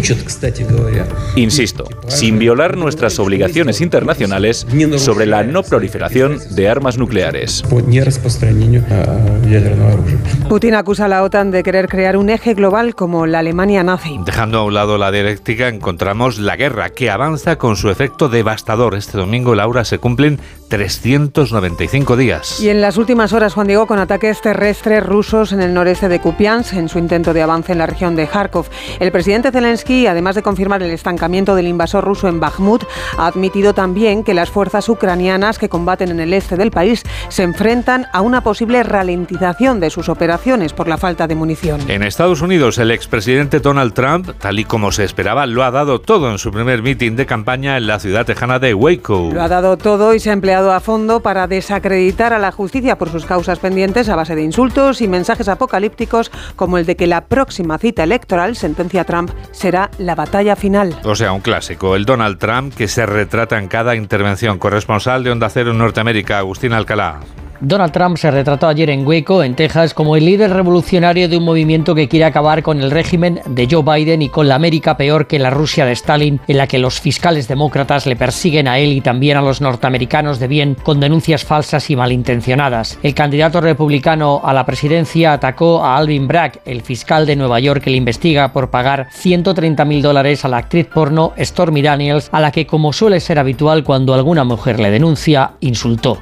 Insisto, 1.37 1.85
sin 2.07 2.39
violar 2.39 2.77
nuestras 2.77 3.19
obligaciones 3.19 3.81
internacionales 3.81 4.67
sobre 4.99 5.27
la 5.27 5.43
no 5.43 5.63
proliferación 5.63 6.39
de 6.51 6.69
armas 6.69 6.97
nucleares. 6.97 7.65
Putin 10.49 10.75
acusa 10.75 11.07
a 11.07 11.09
la 11.09 11.23
OTAN 11.23 11.51
de 11.51 11.63
querer 11.63 11.89
crear 11.89 12.17
un 12.17 12.31
eje 12.31 12.55
global 12.55 12.68
como 12.95 13.27
la 13.27 13.39
Alemania 13.39 13.83
nazi. 13.83 14.19
Dejando 14.25 14.59
a 14.59 14.65
un 14.65 14.75
lado 14.75 14.99
la 14.99 15.11
dialéctica, 15.11 15.69
encontramos 15.69 16.39
la 16.39 16.55
guerra 16.55 16.91
que 16.91 17.11
avanza 17.11 17.57
con 17.57 17.77
su 17.77 17.89
efecto 17.89 18.29
devastador. 18.29 18.95
Este 18.95 19.17
domingo, 19.17 19.55
Laura, 19.55 19.85
se 19.87 19.99
cumplen 19.99 20.39
395 20.69 22.17
días. 22.17 22.61
Y 22.61 22.69
en 22.69 22.81
las 22.81 22.97
últimas 22.97 23.33
horas, 23.33 23.55
Juan 23.55 23.67
Diego, 23.67 23.87
con 23.87 23.99
ataques 23.99 24.41
terrestres 24.41 25.05
rusos 25.05 25.53
en 25.53 25.61
el 25.61 25.73
noreste 25.73 26.09
de 26.09 26.21
Kupiansk, 26.21 26.75
en 26.75 26.89
su 26.89 26.99
intento 26.99 27.33
de 27.33 27.43
avance 27.43 27.73
en 27.73 27.79
la 27.79 27.87
región 27.87 28.15
de 28.15 28.27
Kharkov. 28.27 28.67
El 29.01 29.11
presidente 29.11 29.51
Zelensky, 29.51 30.07
además 30.07 30.35
de 30.35 30.43
confirmar 30.43 30.83
el 30.83 30.91
estancamiento 30.91 31.55
del 31.55 31.67
invasor 31.67 32.05
ruso 32.05 32.29
en 32.29 32.41
Bakhmut, 32.41 32.85
ha 33.17 33.27
admitido 33.27 33.75
también 33.75 34.25
que 34.25 34.35
las 34.35 34.51
fuerzas 34.51 34.89
ucranianas 34.89 35.59
que 35.59 35.69
combaten 35.69 36.11
en 36.11 36.21
el 36.21 36.35
este 36.35 36.57
del 36.57 36.71
país 36.71 37.03
se 37.29 37.43
enfrentan 37.43 38.07
a 38.13 38.21
una 38.21 38.43
posible 38.43 38.83
ralentización 38.83 39.81
de 39.81 39.91
sus 39.91 40.09
operaciones 40.09 40.73
por 40.73 40.89
la 40.89 40.99
falta 40.99 41.27
de 41.27 41.35
munición. 41.35 41.81
En 41.89 42.03
Estados 42.03 42.43
Unidos, 42.43 42.79
el 42.79 42.91
expresidente 42.91 43.61
Donald 43.61 43.95
Trump, 43.95 44.31
tal 44.39 44.59
y 44.59 44.65
como 44.65 44.93
se 44.93 45.05
esperaba, 45.05 45.47
lo 45.47 45.65
ha 45.65 45.71
dado 45.71 46.01
todo 46.01 46.31
en 46.31 46.39
su 46.39 46.51
primer 46.51 46.83
mitin 46.83 47.17
de 47.17 47.27
campaña 47.27 47.77
en 47.77 47.87
la 47.87 47.99
ciudad 47.99 48.27
tejana 48.27 48.59
de 48.59 48.75
Waco. 48.75 49.31
Lo 49.33 49.43
ha 49.43 49.49
dado 49.49 49.77
todo 49.77 50.15
y 50.15 50.21
se 50.21 50.31
ha 50.31 50.33
empleado 50.33 50.58
a 50.59 50.81
fondo 50.81 51.21
para 51.21 51.47
desacreditar 51.47 52.33
a 52.33 52.39
la 52.39 52.53
justicia 52.53 52.99
por 52.99 53.11
sus 53.11 53.25
causas 53.25 53.59
pendientes 53.59 54.09
a 54.09 54.17
base 54.17 54.35
de 54.35 54.43
insultos 54.43 55.01
y 55.01 55.09
mensajes 55.09 55.49
apocalípticos 55.49 56.31
como 56.57 56.79
el 56.79 56.87
de 56.87 56.97
que 56.97 57.07
la 57.07 57.27
próxima 57.27 57.79
cita 57.79 58.03
electoral, 58.03 58.57
sentencia 58.57 59.05
Trump, 59.05 59.31
será 59.53 59.91
la 59.99 60.15
batalla 60.15 60.57
final. 60.57 60.99
O 61.05 61.15
sea, 61.15 61.33
un 61.33 61.41
clásico, 61.41 61.95
el 61.95 62.05
Donald 62.05 62.39
Trump 62.39 62.75
que 62.75 62.89
se 62.89 63.07
retrata 63.07 63.59
en 63.59 63.69
cada 63.69 63.95
intervención. 63.95 64.59
Corresponsal 64.59 65.25
de 65.25 65.31
Onda 65.31 65.49
Cero 65.49 65.71
en 65.71 65.79
Norteamérica, 65.79 66.39
Agustín 66.39 66.73
Alcalá. 66.73 67.21
Donald 67.61 67.93
Trump 67.93 68.17
se 68.17 68.31
retrató 68.31 68.69
ayer 68.69 68.91
en 68.91 69.07
Waco, 69.07 69.43
en 69.43 69.55
Texas, 69.55 69.93
como 69.93 70.15
el 70.15 70.25
líder 70.25 70.53
revolucionario 70.53 71.29
de 71.29 71.37
un 71.37 71.45
movimiento 71.45 71.95
que 71.95 72.09
quiere 72.09 72.25
acabar 72.25 72.63
con 72.63 72.81
el 72.81 72.91
régimen 72.91 73.41
de 73.47 73.67
Joe 73.69 73.83
Biden 73.83 74.23
y 74.23 74.29
con 74.29 74.47
la 74.47 74.55
América 74.55 74.97
peor 74.97 75.27
que 75.27 75.39
la 75.39 75.51
Rusia 75.51 75.85
de 75.85 75.93
Stalin, 75.93 76.41
en 76.47 76.57
la 76.57 76.69
que 76.69 76.79
los 76.79 77.01
fiscales 77.01 77.49
demócratas 77.49 78.07
le 78.07 78.15
persiguen 78.17 78.69
a 78.69 78.79
él 78.79 78.93
y 78.93 79.01
también 79.01 79.37
a 79.37 79.43
los 79.43 79.61
norteamericanos 79.61 80.39
de 80.39 80.47
bien 80.47 80.77
con 80.83 81.01
denuncias 81.01 81.45
falsas 81.45 81.91
y 81.91 81.97
malintencionadas. 81.97 82.99
El 83.03 83.15
candidato 83.15 83.61
republicano 83.61 84.41
a 84.45 84.53
la 84.53 84.65
presidencia 84.65 85.33
atacó 85.33 85.85
a 85.85 85.97
Alvin 85.97 86.29
Bragg, 86.29 86.61
el 86.65 86.83
fiscal 86.83 87.27
de 87.27 87.37
Nueva 87.37 87.59
York 87.59 87.83
que 87.83 87.91
le 87.91 87.97
investiga 87.97 88.53
por 88.53 88.71
pagar 88.71 89.09
130 89.13 89.85
mil 89.85 90.01
dólares 90.01 90.45
a 90.45 90.49
la 90.49 90.59
actriz 90.59 90.87
porno 90.87 91.33
Stormy 91.39 91.83
Daniels, 91.83 92.29
a 92.31 92.41
la 92.41 92.53
que, 92.53 92.67
como 92.67 92.93
suele 92.93 93.19
ser 93.21 93.39
habitual 93.39 93.83
cuando 93.83 94.15
alguna 94.15 94.45
mujer 94.45 94.79
le 94.79 94.91
denuncia, 94.91 95.53
insultó. 95.61 96.19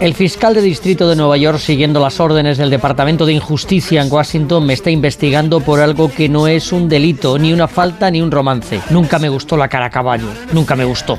El 0.00 0.14
fiscal 0.14 0.54
de 0.54 0.62
distrito 0.62 1.08
de 1.08 1.16
Nueva 1.16 1.36
York, 1.36 1.58
siguiendo 1.58 1.98
las 1.98 2.20
órdenes 2.20 2.58
del 2.58 2.70
Departamento 2.70 3.26
de 3.26 3.32
Injusticia 3.32 4.00
en 4.00 4.12
Washington, 4.12 4.64
me 4.64 4.72
está 4.72 4.90
investigando 4.90 5.58
por 5.60 5.80
algo 5.80 6.10
que 6.12 6.28
no 6.28 6.46
es 6.46 6.70
un 6.70 6.88
delito, 6.88 7.38
ni 7.38 7.52
una 7.52 7.66
falta, 7.66 8.08
ni 8.10 8.22
un 8.22 8.30
romance. 8.30 8.80
Nunca 8.90 9.18
me 9.18 9.28
gustó 9.28 9.56
la 9.56 9.66
cara 9.66 9.86
a 9.86 9.90
caballo. 9.90 10.28
Nunca 10.52 10.76
me 10.76 10.84
gustó. 10.84 11.18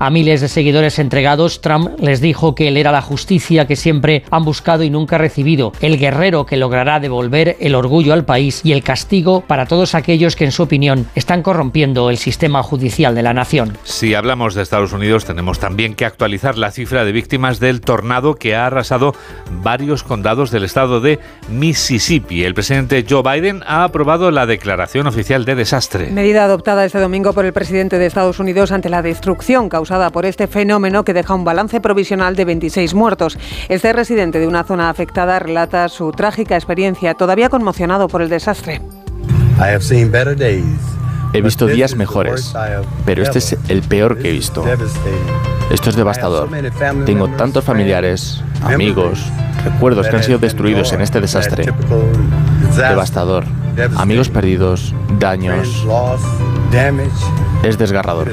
A 0.00 0.10
miles 0.10 0.40
de 0.40 0.48
seguidores 0.48 0.98
entregados, 0.98 1.60
Trump 1.60 1.90
les 2.00 2.20
dijo 2.20 2.56
que 2.56 2.66
él 2.66 2.76
era 2.76 2.90
la 2.90 3.02
justicia 3.02 3.68
que 3.68 3.76
siempre 3.76 4.24
han 4.32 4.44
buscado 4.44 4.82
y 4.82 4.90
nunca 4.90 5.16
recibido, 5.16 5.72
el 5.80 5.96
guerrero 5.96 6.44
que 6.44 6.56
logrará 6.56 6.98
devolver 6.98 7.56
el 7.60 7.76
orgullo 7.76 8.12
al 8.12 8.24
país 8.24 8.60
y 8.64 8.72
el 8.72 8.82
castigo 8.82 9.42
para 9.42 9.66
todos 9.66 9.94
aquellos 9.94 10.34
que, 10.34 10.44
en 10.44 10.50
su 10.50 10.64
opinión, 10.64 11.06
están 11.14 11.42
corrompiendo 11.42 12.10
el 12.10 12.18
sistema 12.18 12.64
judicial 12.64 13.14
de 13.14 13.22
la 13.22 13.32
nación. 13.32 13.78
Si 13.84 14.14
hablamos 14.14 14.56
de 14.56 14.62
Estados 14.62 14.92
Unidos, 14.92 15.24
tenemos 15.24 15.60
también 15.60 15.94
que 15.94 16.04
actualizar 16.04 16.58
la 16.58 16.72
cifra 16.72 17.04
de 17.04 17.12
víctimas 17.12 17.60
del 17.60 17.80
tornado 17.80 18.34
que 18.34 18.56
ha 18.56 18.66
arrasado 18.66 19.14
varios 19.62 20.02
condados 20.02 20.50
del 20.50 20.64
estado 20.64 21.00
de 21.00 21.20
Mississippi. 21.48 22.42
El 22.42 22.54
presidente 22.54 23.06
Joe 23.08 23.22
Biden 23.22 23.62
ha 23.66 23.84
aprobado 23.84 24.32
la 24.32 24.46
declaración 24.46 25.06
oficial 25.06 25.44
de 25.44 25.54
desastre. 25.54 26.10
Medida 26.10 26.44
adoptada 26.44 26.84
este 26.84 26.98
domingo 26.98 27.32
por 27.32 27.44
el 27.44 27.52
presidente 27.52 27.98
de 27.98 28.06
Estados 28.06 28.40
Unidos 28.40 28.47
ante 28.48 28.88
la 28.88 29.02
destrucción 29.02 29.68
causada 29.68 30.08
por 30.08 30.24
este 30.24 30.46
fenómeno 30.46 31.04
que 31.04 31.12
deja 31.12 31.34
un 31.34 31.44
balance 31.44 31.82
provisional 31.82 32.34
de 32.34 32.46
26 32.46 32.94
muertos. 32.94 33.38
Este 33.68 33.92
residente 33.92 34.38
de 34.38 34.48
una 34.48 34.64
zona 34.64 34.88
afectada 34.88 35.38
relata 35.38 35.88
su 35.90 36.12
trágica 36.12 36.56
experiencia, 36.56 37.12
todavía 37.12 37.50
conmocionado 37.50 38.08
por 38.08 38.22
el 38.22 38.30
desastre. 38.30 38.80
He 41.34 41.42
visto 41.42 41.66
días 41.66 41.94
mejores, 41.94 42.54
pero 43.04 43.22
este 43.22 43.38
es 43.38 43.56
el 43.68 43.82
peor 43.82 44.16
que 44.16 44.30
he 44.30 44.32
visto. 44.32 44.64
Esto 45.70 45.90
es 45.90 45.96
devastador. 45.96 46.48
Tengo 47.04 47.28
tantos 47.28 47.62
familiares, 47.62 48.42
amigos, 48.62 49.30
recuerdos 49.62 50.08
que 50.08 50.16
han 50.16 50.22
sido 50.22 50.38
destruidos 50.38 50.94
en 50.94 51.02
este 51.02 51.20
desastre. 51.20 51.70
Devastador. 52.76 53.44
Amigos 53.96 54.30
perdidos, 54.30 54.94
daños. 55.18 55.86
Es 57.62 57.76
desgarrador. 57.76 58.28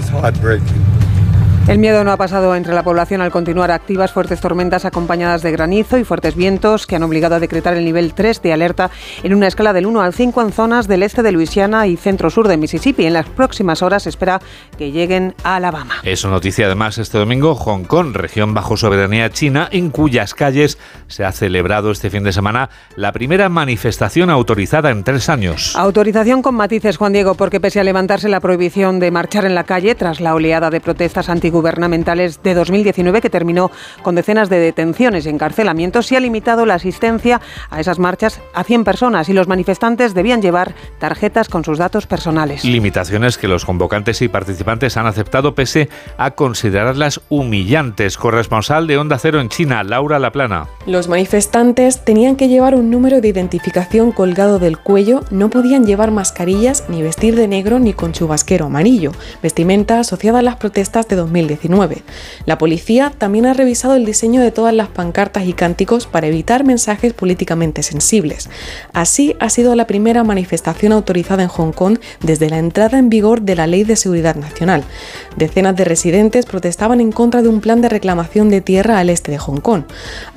El 1.67 1.80
miedo 1.80 2.04
no 2.04 2.12
ha 2.12 2.17
pasado 2.17 2.56
entre 2.56 2.75
la 2.75 2.84
población 2.84 3.21
al 3.21 3.32
continuar 3.32 3.71
activas 3.71 4.12
fuertes 4.12 4.39
tormentas 4.39 4.86
acompañadas 4.86 5.41
de 5.41 5.51
granizo 5.51 5.97
y 5.97 6.04
fuertes 6.04 6.36
vientos 6.36 6.86
que 6.86 6.95
han 6.95 7.01
obligado 7.01 7.34
a 7.34 7.39
decretar 7.39 7.75
el 7.75 7.84
nivel 7.84 8.13
3 8.13 8.43
de 8.43 8.54
alerta 8.54 8.91
en 9.23 9.34
una 9.34 9.47
escala 9.47 9.73
del 9.73 9.88
1 9.88 9.99
al 9.99 10.13
5 10.13 10.43
en 10.43 10.51
zonas 10.51 10.88
del 10.88 11.01
este 11.01 11.23
de 11.23 11.32
Luisiana 11.32 11.88
y 11.88 11.97
centro-sur 11.97 12.47
de 12.47 12.58
Mississippi. 12.58 13.08
En 13.08 13.13
las 13.13 13.28
próximas 13.28 13.82
horas 13.82 14.04
se 14.04 14.10
espera 14.10 14.41
que 14.78 14.91
lleguen 14.91 15.34
a 15.43 15.56
Alabama. 15.56 15.95
Es 16.04 16.23
noticia 16.23 16.67
además 16.67 16.99
este 16.99 17.17
domingo 17.17 17.56
Hong 17.56 17.86
Kong, 17.86 18.15
región 18.15 18.54
bajo 18.54 18.78
soberanía 18.78 19.32
china, 19.32 19.67
en 19.71 19.89
cuyas 19.89 20.36
calles 20.36 20.78
se 21.08 21.25
ha 21.25 21.32
celebrado 21.32 21.89
este 21.89 22.12
fin 22.12 22.23
de 22.23 22.32
semana 22.32 22.69
la 22.95 23.12
primera 23.12 23.49
manifestación 23.49 24.30
autorizada 24.30 24.91
en 24.91 25.04
tres 25.04 25.30
años. 25.30 25.75
Autorización 25.75 26.43
con 26.43 26.54
matices, 26.54 26.97
Juan 26.97 27.13
Diego, 27.13 27.34
porque 27.34 27.60
pese 27.60 27.80
a 27.80 27.84
levantarse 27.84 28.30
la 28.30 28.39
prohibición 28.39 28.99
de 28.99 29.10
marchar 29.10 29.45
en 29.45 29.56
la 29.56 29.63
calle 29.63 29.95
tras 29.95 30.21
la 30.21 30.36
oleada 30.36 30.69
de 30.69 30.80
protestas 30.80 31.28
anti 31.28 31.54
gubernamentales 31.55 32.43
de 32.43 32.53
2019 32.53 33.21
que 33.21 33.29
terminó 33.29 33.71
con 34.01 34.15
decenas 34.15 34.49
de 34.49 34.59
detenciones 34.59 35.25
y 35.25 35.29
encarcelamientos, 35.29 36.07
se 36.07 36.17
ha 36.17 36.19
limitado 36.19 36.65
la 36.65 36.73
asistencia 36.73 37.39
a 37.69 37.79
esas 37.79 37.97
marchas 37.97 38.41
a 38.53 38.63
100 38.63 38.83
personas 38.83 39.29
y 39.29 39.33
los 39.33 39.47
manifestantes 39.47 40.13
debían 40.13 40.41
llevar 40.41 40.75
tarjetas 40.99 41.47
con 41.47 41.63
sus 41.63 41.77
datos 41.77 42.07
personales. 42.07 42.65
Limitaciones 42.65 43.37
que 43.37 43.47
los 43.47 43.63
convocantes 43.63 44.21
y 44.21 44.27
participantes 44.27 44.97
han 44.97 45.07
aceptado 45.07 45.55
pese 45.55 45.89
a 46.17 46.31
considerarlas 46.31 47.21
humillantes. 47.29 48.17
Corresponsal 48.17 48.87
de 48.87 48.97
Onda 48.97 49.17
Cero 49.17 49.39
en 49.39 49.47
China, 49.47 49.83
Laura 49.83 50.19
Laplana. 50.19 50.67
Los 50.85 51.07
manifestantes 51.07 52.03
tenían 52.03 52.35
que 52.35 52.49
llevar 52.49 52.75
un 52.75 52.91
número 52.91 53.21
de 53.21 53.29
identificación 53.29 54.11
colgado 54.11 54.59
del 54.59 54.77
cuello, 54.77 55.23
no 55.31 55.49
podían 55.49 55.85
llevar 55.85 56.11
mascarillas 56.11 56.83
ni 56.89 57.01
vestir 57.01 57.35
de 57.35 57.47
negro 57.47 57.79
ni 57.79 57.93
con 57.93 58.11
chubasquero 58.11 58.65
amarillo, 58.65 59.13
vestimenta 59.41 59.99
asociada 59.99 60.39
a 60.39 60.41
las 60.41 60.57
protestas 60.57 61.07
de 61.07 61.15
2020 61.15 61.44
2019. 61.47 62.03
La 62.45 62.58
policía 62.58 63.12
también 63.17 63.45
ha 63.45 63.53
revisado 63.53 63.95
el 63.95 64.05
diseño 64.05 64.41
de 64.41 64.51
todas 64.51 64.73
las 64.73 64.89
pancartas 64.89 65.45
y 65.45 65.53
cánticos 65.53 66.08
para 66.08 66.27
evitar 66.27 66.63
mensajes 66.63 67.13
políticamente 67.13 67.84
sensibles. 67.84 68.49
Así 68.93 69.36
ha 69.39 69.49
sido 69.49 69.75
la 69.75 69.88
primera 69.88 70.23
manifestación 70.23 70.91
autorizada 70.91 71.43
en 71.43 71.49
Hong 71.49 71.71
Kong 71.71 71.99
desde 72.21 72.49
la 72.49 72.60
entrada 72.60 72.97
en 72.99 73.10
vigor 73.10 73.41
de 73.41 73.55
la 73.55 73.67
Ley 73.67 73.84
de 73.84 73.95
Seguridad 73.95 74.36
Nacional. 74.36 74.84
Decenas 75.36 75.75
de 75.75 75.86
residentes 75.86 76.45
protestaban 76.45 77.01
en 77.01 77.12
contra 77.12 77.41
de 77.41 77.49
un 77.49 77.62
plan 77.62 77.81
de 77.81 77.89
reclamación 77.89 78.49
de 78.49 78.62
tierra 78.62 78.99
al 78.99 79.10
este 79.10 79.31
de 79.31 79.38
Hong 79.38 79.60
Kong. 79.60 79.84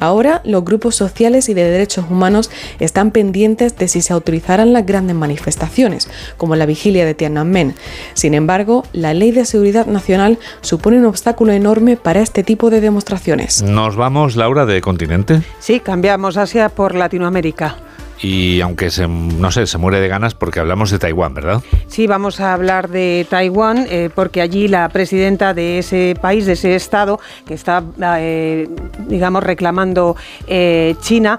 Ahora 0.00 0.42
los 0.44 0.64
grupos 0.64 0.94
sociales 0.94 1.48
y 1.48 1.54
de 1.54 1.64
derechos 1.64 2.06
humanos 2.10 2.50
están 2.80 3.10
pendientes 3.10 3.76
de 3.76 3.88
si 3.88 4.00
se 4.00 4.12
autorizarán 4.12 4.72
las 4.72 4.86
grandes 4.86 5.16
manifestaciones, 5.16 6.08
como 6.36 6.56
la 6.56 6.66
vigilia 6.66 7.04
de 7.04 7.14
Tiananmen. 7.14 7.74
Sin 8.14 8.34
embargo, 8.34 8.84
la 8.92 9.14
Ley 9.14 9.30
de 9.30 9.44
Seguridad 9.44 9.86
Nacional 9.86 10.38
supone 10.60 10.97
un 10.98 11.06
obstáculo 11.06 11.52
enorme 11.52 11.96
para 11.96 12.20
este 12.20 12.42
tipo 12.42 12.70
de 12.70 12.80
demostraciones. 12.80 13.62
¿Nos 13.62 13.96
vamos, 13.96 14.36
Laura, 14.36 14.66
de 14.66 14.80
continente? 14.80 15.42
Sí, 15.58 15.80
cambiamos 15.80 16.36
Asia 16.36 16.68
por 16.68 16.94
Latinoamérica 16.94 17.76
y 18.20 18.60
aunque 18.60 18.90
se, 18.90 19.06
no 19.06 19.50
sé, 19.50 19.66
se 19.66 19.78
muere 19.78 20.00
de 20.00 20.08
ganas 20.08 20.34
porque 20.34 20.60
hablamos 20.60 20.90
de 20.90 20.98
Taiwán, 20.98 21.34
¿verdad? 21.34 21.62
Sí, 21.86 22.06
vamos 22.06 22.40
a 22.40 22.52
hablar 22.52 22.88
de 22.88 23.26
Taiwán 23.28 23.86
eh, 23.88 24.10
porque 24.14 24.40
allí 24.40 24.68
la 24.68 24.88
presidenta 24.88 25.54
de 25.54 25.78
ese 25.78 26.16
país, 26.20 26.46
de 26.46 26.52
ese 26.52 26.74
estado, 26.74 27.20
que 27.46 27.54
está, 27.54 27.82
eh, 28.00 28.68
digamos, 29.06 29.42
reclamando 29.42 30.16
eh, 30.46 30.96
China, 31.00 31.38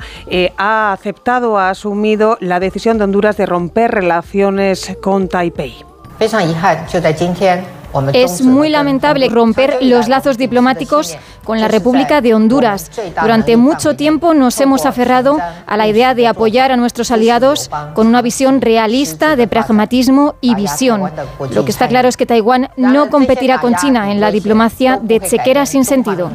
ha 0.57 0.93
aceptado, 0.93 1.57
ha 1.57 1.69
asumido 1.69 2.37
la 2.39 2.59
decisión 2.59 2.97
de 2.97 3.03
Honduras 3.03 3.37
de 3.37 3.45
romper 3.45 3.91
relaciones 3.91 4.95
con 5.01 5.27
Taipei. 5.27 5.75
Es 8.13 8.41
muy 8.41 8.69
lamentable 8.69 9.30
romper 9.30 9.78
los 9.82 10.08
lazos 10.08 10.38
diplomáticos 10.38 11.17
con 11.43 11.60
la 11.60 11.67
República 11.67 12.21
de 12.21 12.34
Honduras. 12.34 12.91
Durante 13.21 13.58
mucho 13.58 13.95
tiempo 13.95 14.34
nos 14.34 14.60
hemos 14.60 14.86
aferrado 14.86 15.38
a 15.65 15.78
la 15.78 15.88
idea 15.88 16.13
de 16.13 16.28
apoyar 16.28 16.71
a 16.71 16.78
nuestros 16.78 17.12
aliados 17.12 17.69
con 17.93 18.08
una 18.08 18.21
visión 18.21 18.62
realista 18.62 19.36
de 19.36 19.47
pragmatismo 19.47 20.36
y 20.41 20.56
visión. 20.56 21.12
Lo 21.54 21.65
que 21.65 21.71
está 21.71 21.88
claro 21.88 22.08
es 22.08 22.17
que 22.17 22.25
Taiwán 22.25 22.69
no 22.78 23.10
competirá 23.10 23.60
con 23.60 23.75
China 23.75 24.12
en 24.12 24.19
la 24.21 24.32
diplomacia 24.32 24.99
de 25.02 25.19
chequera 25.19 25.65
sin 25.65 25.86
sentido. 25.86 26.32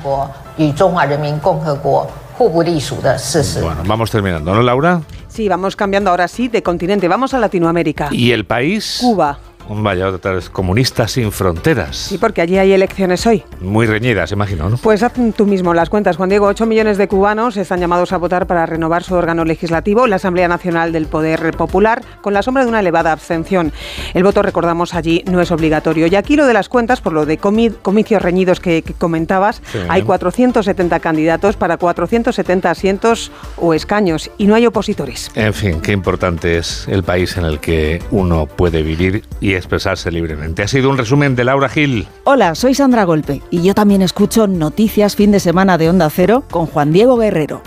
Bueno, 3.63 3.83
vamos 3.87 4.11
terminando, 4.11 4.55
¿no, 4.55 4.63
Laura? 4.63 5.03
Sí, 5.29 5.49
vamos 5.49 5.75
cambiando 5.75 6.11
ahora 6.11 6.29
sí 6.29 6.49
de 6.49 6.63
continente. 6.63 7.09
Vamos 7.09 7.35
a 7.35 7.39
Latinoamérica. 7.39 8.09
¿Y 8.13 8.31
el 8.31 8.45
país? 8.45 8.99
Cuba. 9.01 9.39
Vaya, 9.69 10.09
otra 10.09 10.33
vez, 10.33 10.51
comunistas 10.51 11.13
sin 11.13 11.33
fronteras. 11.33 11.97
Sí, 11.97 12.19
porque 12.19 12.41
allí 12.41 12.59
hay 12.59 12.73
elecciones 12.73 13.27
hoy. 13.27 13.45
Muy 13.61 13.87
reñidas, 13.87 14.33
imagino, 14.33 14.69
¿no? 14.69 14.77
Pues 14.77 15.03
haz 15.03 15.13
tú 15.37 15.47
mismo 15.47 15.75
las 15.75 15.91
cuentas, 15.91 16.17
Juan 16.17 16.29
Diego. 16.29 16.47
8 16.47 16.67
millones 16.67 16.99
de 16.99 17.09
cubanos 17.09 17.57
están 17.57 17.81
llamados 17.81 18.13
a 18.13 18.19
votar 18.19 18.47
para 18.47 18.67
renovar 18.67 19.03
su 19.03 19.15
órgano 19.15 19.45
legislativo, 19.45 20.07
la 20.07 20.17
Asamblea 20.17 20.49
Nacional 20.49 20.93
del 20.93 21.07
Poder 21.07 21.53
Popular, 21.57 22.03
con 22.21 22.35
la 22.35 22.43
sombra 22.43 22.65
de 22.65 22.69
una 22.69 22.81
elevada 22.81 23.13
abstención. 23.13 23.73
El 24.13 24.23
voto, 24.23 24.43
recordamos 24.43 24.95
allí, 24.95 25.25
no 25.27 25.41
es 25.41 25.51
obligatorio. 25.51 26.07
Y 26.07 26.15
aquí 26.15 26.37
lo 26.37 26.47
de 26.47 26.53
las 26.53 26.69
cuentas, 26.69 27.01
por 27.01 27.13
lo 27.13 27.27
de 27.27 27.39
comicios 27.39 28.23
reñidos 28.23 28.61
que, 28.61 28.83
comentabas, 28.99 29.63
hay 29.89 30.03
470 30.03 31.01
candidatos 31.01 31.57
para 31.57 31.77
470 31.77 32.71
asientos 32.71 33.33
o 33.57 33.75
escaños 33.75 34.31
y 34.39 34.47
no 34.47 34.55
hay 34.55 34.67
opositores. 34.67 35.31
En 35.35 35.55
fin, 35.55 35.81
qué 35.81 35.93
importante 35.93 36.59
es 36.59 36.87
el 36.89 37.03
país 37.03 37.37
en 37.37 37.45
el 37.45 37.61
que 37.61 38.03
uno 38.11 38.47
puede 38.47 38.83
vivir 38.83 39.25
y 39.41 39.54
expresarse 39.57 40.11
libremente. 40.11 40.63
Ha 40.63 40.69
sido 40.69 40.91
un 40.91 40.99
resumen 40.99 41.37
de 41.37 41.45
Laura 41.45 41.69
Gil. 41.69 42.07
Hola, 42.25 42.55
soy 42.55 42.75
Sandra 42.75 43.05
Golpe 43.05 43.43
y 43.51 43.63
yo 43.63 43.75
también 43.75 44.03
escucho 44.03 44.47
Noticias 44.47 45.17
Fin 45.17 45.31
de 45.31 45.41
Semana 45.41 45.79
de 45.79 45.89
Onda 45.89 46.11
Cero 46.11 46.45
con 46.51 46.67
Juan 46.67 46.93
Diego 46.93 47.17
Guerrero. 47.17 47.63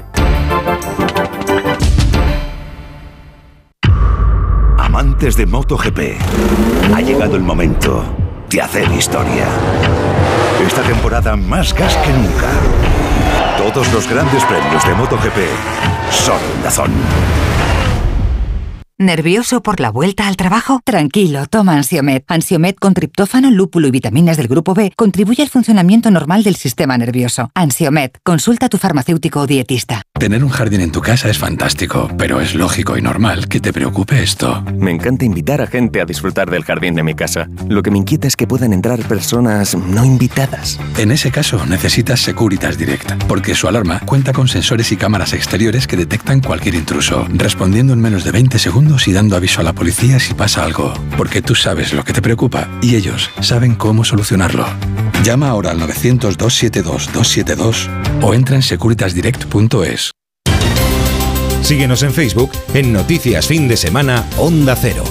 Amantes 4.78 5.38
de 5.38 5.45
MotoGP, 5.45 6.00
ha 6.93 7.02
llegado 7.02 7.36
el 7.36 7.43
momento 7.43 8.04
de 8.50 8.62
hacer 8.62 8.89
historia. 8.91 9.45
Esta 10.65 10.82
temporada 10.82 11.36
más 11.36 11.73
gas 11.73 11.95
que 11.97 12.12
nunca. 12.12 12.50
Todos 13.58 13.91
los 13.93 14.10
grandes 14.10 14.43
premios 14.45 14.86
de 14.86 14.93
MotoGP 14.95 15.38
son 16.10 16.39
Dazón. 16.63 16.91
¿Nervioso 18.99 19.62
por 19.62 19.79
la 19.79 19.91
vuelta 19.91 20.27
al 20.27 20.38
trabajo? 20.38 20.81
Tranquilo, 20.83 21.45
toma 21.45 21.73
Ansiomet. 21.73 22.23
Ansiomet 22.27 22.79
con 22.79 22.95
triptófano, 22.95 23.51
lúpulo 23.51 23.88
y 23.88 23.91
vitaminas 23.91 24.38
del 24.38 24.47
grupo 24.47 24.73
B 24.73 24.91
contribuye 24.95 25.43
al 25.43 25.49
funcionamiento 25.49 26.10
normal 26.10 26.41
del 26.41 26.55
sistema 26.55 26.97
nervioso. 26.97 27.51
Ansiomet, 27.53 28.17
consulta 28.23 28.65
a 28.65 28.69
tu 28.69 28.79
farmacéutico 28.79 29.41
o 29.41 29.45
dietista. 29.45 30.01
Tener 30.19 30.43
un 30.43 30.49
jardín 30.49 30.81
en 30.81 30.91
tu 30.91 31.01
casa 31.01 31.29
es 31.29 31.38
fantástico, 31.38 32.10
pero 32.17 32.41
es 32.41 32.55
lógico 32.55 32.97
y 32.97 33.03
normal 33.03 33.47
que 33.47 33.60
te 33.60 33.71
preocupe 33.71 34.23
esto. 34.23 34.63
Me 34.63 34.89
encanta 34.89 35.25
invitar 35.25 35.62
a 35.62 35.67
gente 35.67 36.01
a 36.01 36.05
disfrutar 36.05 36.49
del 36.49 36.63
jardín 36.63 36.95
de 36.95 37.03
mi 37.03 37.13
casa. 37.13 37.47
Lo 37.69 37.83
que 37.83 37.91
me 37.91 37.99
inquieta 37.99 38.27
es 38.27 38.36
que 38.36 38.47
puedan 38.47 38.73
entrar 38.73 38.99
personas 39.01 39.77
no 39.77 40.05
invitadas. 40.05 40.79
En 40.97 41.12
ese 41.12 41.29
caso, 41.29 41.63
necesitas 41.67 42.19
Securitas 42.21 42.79
Direct, 42.79 43.25
porque 43.25 43.53
su 43.53 43.67
alarma 43.67 43.99
cuenta 44.07 44.33
con 44.33 44.47
sensores 44.47 44.91
y 44.91 44.97
cámaras 44.97 45.33
exteriores 45.33 45.86
que 45.86 45.97
detectan 45.97 46.41
cualquier 46.41 46.73
intruso, 46.73 47.27
respondiendo 47.29 47.93
en 47.93 48.01
menos 48.01 48.23
de 48.23 48.31
20 48.31 48.57
segundos 48.57 48.87
y 49.06 49.12
dando 49.12 49.36
aviso 49.36 49.62
a 49.62 49.63
la 49.63 49.73
policía 49.73 50.19
si 50.19 50.34
pasa 50.34 50.63
algo, 50.63 50.91
porque 51.17 51.41
tú 51.41 51.56
sabes 51.56 51.93
lo 51.93 52.04
que 52.04 52.13
te 52.13 52.21
preocupa 52.21 52.69
y 52.82 52.95
ellos 52.95 53.30
saben 53.41 53.76
cómo 53.76 54.06
solucionarlo. 54.06 54.65
Llama 55.23 55.50
ahora 55.50 55.71
al 55.71 55.80
900-272-272 55.82 57.89
o 58.21 58.34
entra 58.34 58.56
en 58.56 58.62
securitasdirect.es. 58.62 60.12
Síguenos 61.62 62.04
en 62.04 62.13
Facebook 62.13 62.52
en 62.73 62.93
Noticias 62.93 63.47
Fin 63.47 63.67
de 63.67 63.76
Semana 63.76 64.23
Onda 64.38 64.73
Cero. 64.76 65.04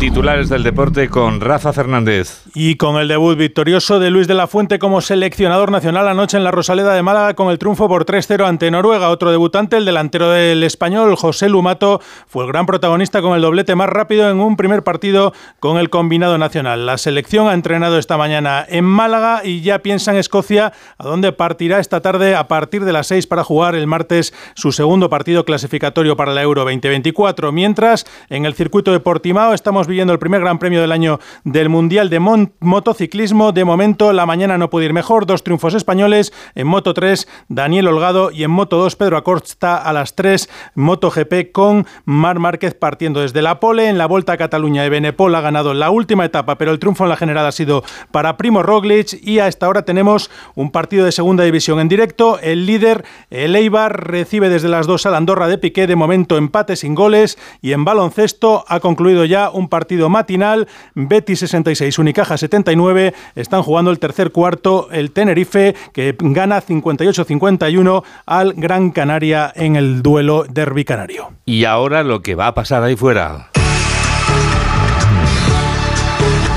Titulares 0.00 0.48
del 0.48 0.62
deporte 0.62 1.10
con 1.10 1.42
Rafa 1.42 1.74
Fernández. 1.74 2.44
Y 2.54 2.76
con 2.76 2.96
el 2.96 3.06
debut 3.06 3.36
victorioso 3.36 4.00
de 4.00 4.08
Luis 4.08 4.26
de 4.26 4.32
la 4.32 4.46
Fuente 4.46 4.78
como 4.78 5.02
seleccionador 5.02 5.70
nacional 5.70 6.08
anoche 6.08 6.38
en 6.38 6.44
la 6.44 6.50
Rosaleda 6.50 6.94
de 6.94 7.02
Málaga 7.02 7.34
con 7.34 7.50
el 7.50 7.58
triunfo 7.58 7.86
por 7.86 8.06
3-0 8.06 8.46
ante 8.46 8.70
Noruega. 8.70 9.10
Otro 9.10 9.30
debutante, 9.30 9.76
el 9.76 9.84
delantero 9.84 10.30
del 10.30 10.62
español, 10.62 11.16
José 11.16 11.50
Lumato, 11.50 12.00
fue 12.26 12.46
el 12.46 12.50
gran 12.50 12.64
protagonista 12.64 13.20
con 13.20 13.34
el 13.36 13.42
doblete 13.42 13.74
más 13.74 13.90
rápido 13.90 14.30
en 14.30 14.40
un 14.40 14.56
primer 14.56 14.82
partido 14.82 15.34
con 15.58 15.76
el 15.76 15.90
combinado 15.90 16.38
nacional. 16.38 16.86
La 16.86 16.96
selección 16.96 17.48
ha 17.48 17.52
entrenado 17.52 17.98
esta 17.98 18.16
mañana 18.16 18.64
en 18.66 18.86
Málaga 18.86 19.42
y 19.44 19.60
ya 19.60 19.80
piensa 19.80 20.12
en 20.12 20.16
Escocia, 20.16 20.72
a 20.96 21.04
donde 21.04 21.32
partirá 21.32 21.78
esta 21.78 22.00
tarde 22.00 22.36
a 22.36 22.48
partir 22.48 22.86
de 22.86 22.94
las 22.94 23.08
6 23.08 23.26
para 23.26 23.44
jugar 23.44 23.74
el 23.74 23.86
martes 23.86 24.32
su 24.54 24.72
segundo 24.72 25.10
partido 25.10 25.44
clasificatorio 25.44 26.16
para 26.16 26.32
la 26.32 26.40
Euro 26.40 26.62
2024. 26.62 27.52
Mientras, 27.52 28.06
en 28.30 28.46
el 28.46 28.54
circuito 28.54 28.92
de 28.92 29.00
Portimao 29.00 29.52
estamos 29.52 29.89
viviendo 29.90 30.14
el 30.14 30.18
primer 30.18 30.40
gran 30.40 30.58
premio 30.58 30.80
del 30.80 30.92
año 30.92 31.20
del 31.44 31.68
Mundial 31.68 32.08
de 32.08 32.20
Motociclismo. 32.60 33.52
De 33.52 33.64
momento, 33.64 34.12
la 34.12 34.24
mañana 34.24 34.56
no 34.56 34.70
puede 34.70 34.86
ir 34.86 34.92
mejor. 34.94 35.26
Dos 35.26 35.42
triunfos 35.42 35.74
españoles. 35.74 36.32
En 36.54 36.66
Moto 36.66 36.94
3, 36.94 37.28
Daniel 37.48 37.88
Holgado. 37.88 38.30
Y 38.30 38.44
en 38.44 38.50
Moto 38.50 38.78
2, 38.78 38.96
Pedro 38.96 39.18
Acosta 39.18 39.76
a 39.76 39.92
las 39.92 40.14
3. 40.14 40.48
MotoGP 40.76 41.52
con 41.52 41.86
Mar 42.04 42.38
Márquez 42.38 42.74
partiendo 42.74 43.20
desde 43.20 43.42
la 43.42 43.60
pole. 43.60 43.88
En 43.88 43.98
la 43.98 44.06
Vuelta 44.06 44.32
a 44.32 44.36
Cataluña, 44.36 44.82
de 44.82 44.88
Benepol 44.88 45.34
ha 45.34 45.40
ganado 45.40 45.74
la 45.74 45.90
última 45.90 46.24
etapa, 46.24 46.56
pero 46.56 46.70
el 46.70 46.78
triunfo 46.78 47.04
en 47.04 47.10
la 47.10 47.16
general 47.16 47.44
ha 47.46 47.52
sido 47.52 47.82
para 48.12 48.36
Primo 48.36 48.62
Roglic. 48.62 49.18
Y 49.22 49.40
a 49.40 49.48
esta 49.48 49.68
hora 49.68 49.84
tenemos 49.84 50.30
un 50.54 50.70
partido 50.70 51.04
de 51.04 51.12
segunda 51.12 51.44
división 51.44 51.80
en 51.80 51.88
directo. 51.88 52.38
El 52.40 52.64
líder, 52.64 53.04
el 53.30 53.56
Eibar, 53.56 54.08
recibe 54.08 54.48
desde 54.48 54.68
las 54.68 54.86
2 54.86 55.06
a 55.06 55.10
la 55.10 55.16
Andorra 55.16 55.48
de 55.48 55.58
Piqué. 55.58 55.88
De 55.88 55.96
momento, 55.96 56.36
empate 56.36 56.76
sin 56.76 56.94
goles. 56.94 57.38
Y 57.60 57.72
en 57.72 57.84
baloncesto 57.84 58.64
ha 58.68 58.78
concluido 58.78 59.24
ya 59.24 59.50
un 59.50 59.68
partido 59.68 59.79
partido 59.80 60.10
matinal, 60.10 60.68
Betis 60.94 61.38
66, 61.38 61.98
Unicaja 61.98 62.36
79, 62.36 63.14
están 63.34 63.62
jugando 63.62 63.90
el 63.90 63.98
tercer 63.98 64.30
cuarto 64.30 64.88
el 64.92 65.10
Tenerife 65.10 65.74
que 65.94 66.14
gana 66.20 66.60
58-51 66.60 68.04
al 68.26 68.52
Gran 68.52 68.90
Canaria 68.90 69.50
en 69.56 69.76
el 69.76 70.02
duelo 70.02 70.44
derby 70.44 70.84
canario. 70.84 71.30
Y 71.46 71.64
ahora 71.64 72.02
lo 72.02 72.20
que 72.20 72.34
va 72.34 72.48
a 72.48 72.54
pasar 72.54 72.82
ahí 72.82 72.94
fuera. 72.94 73.48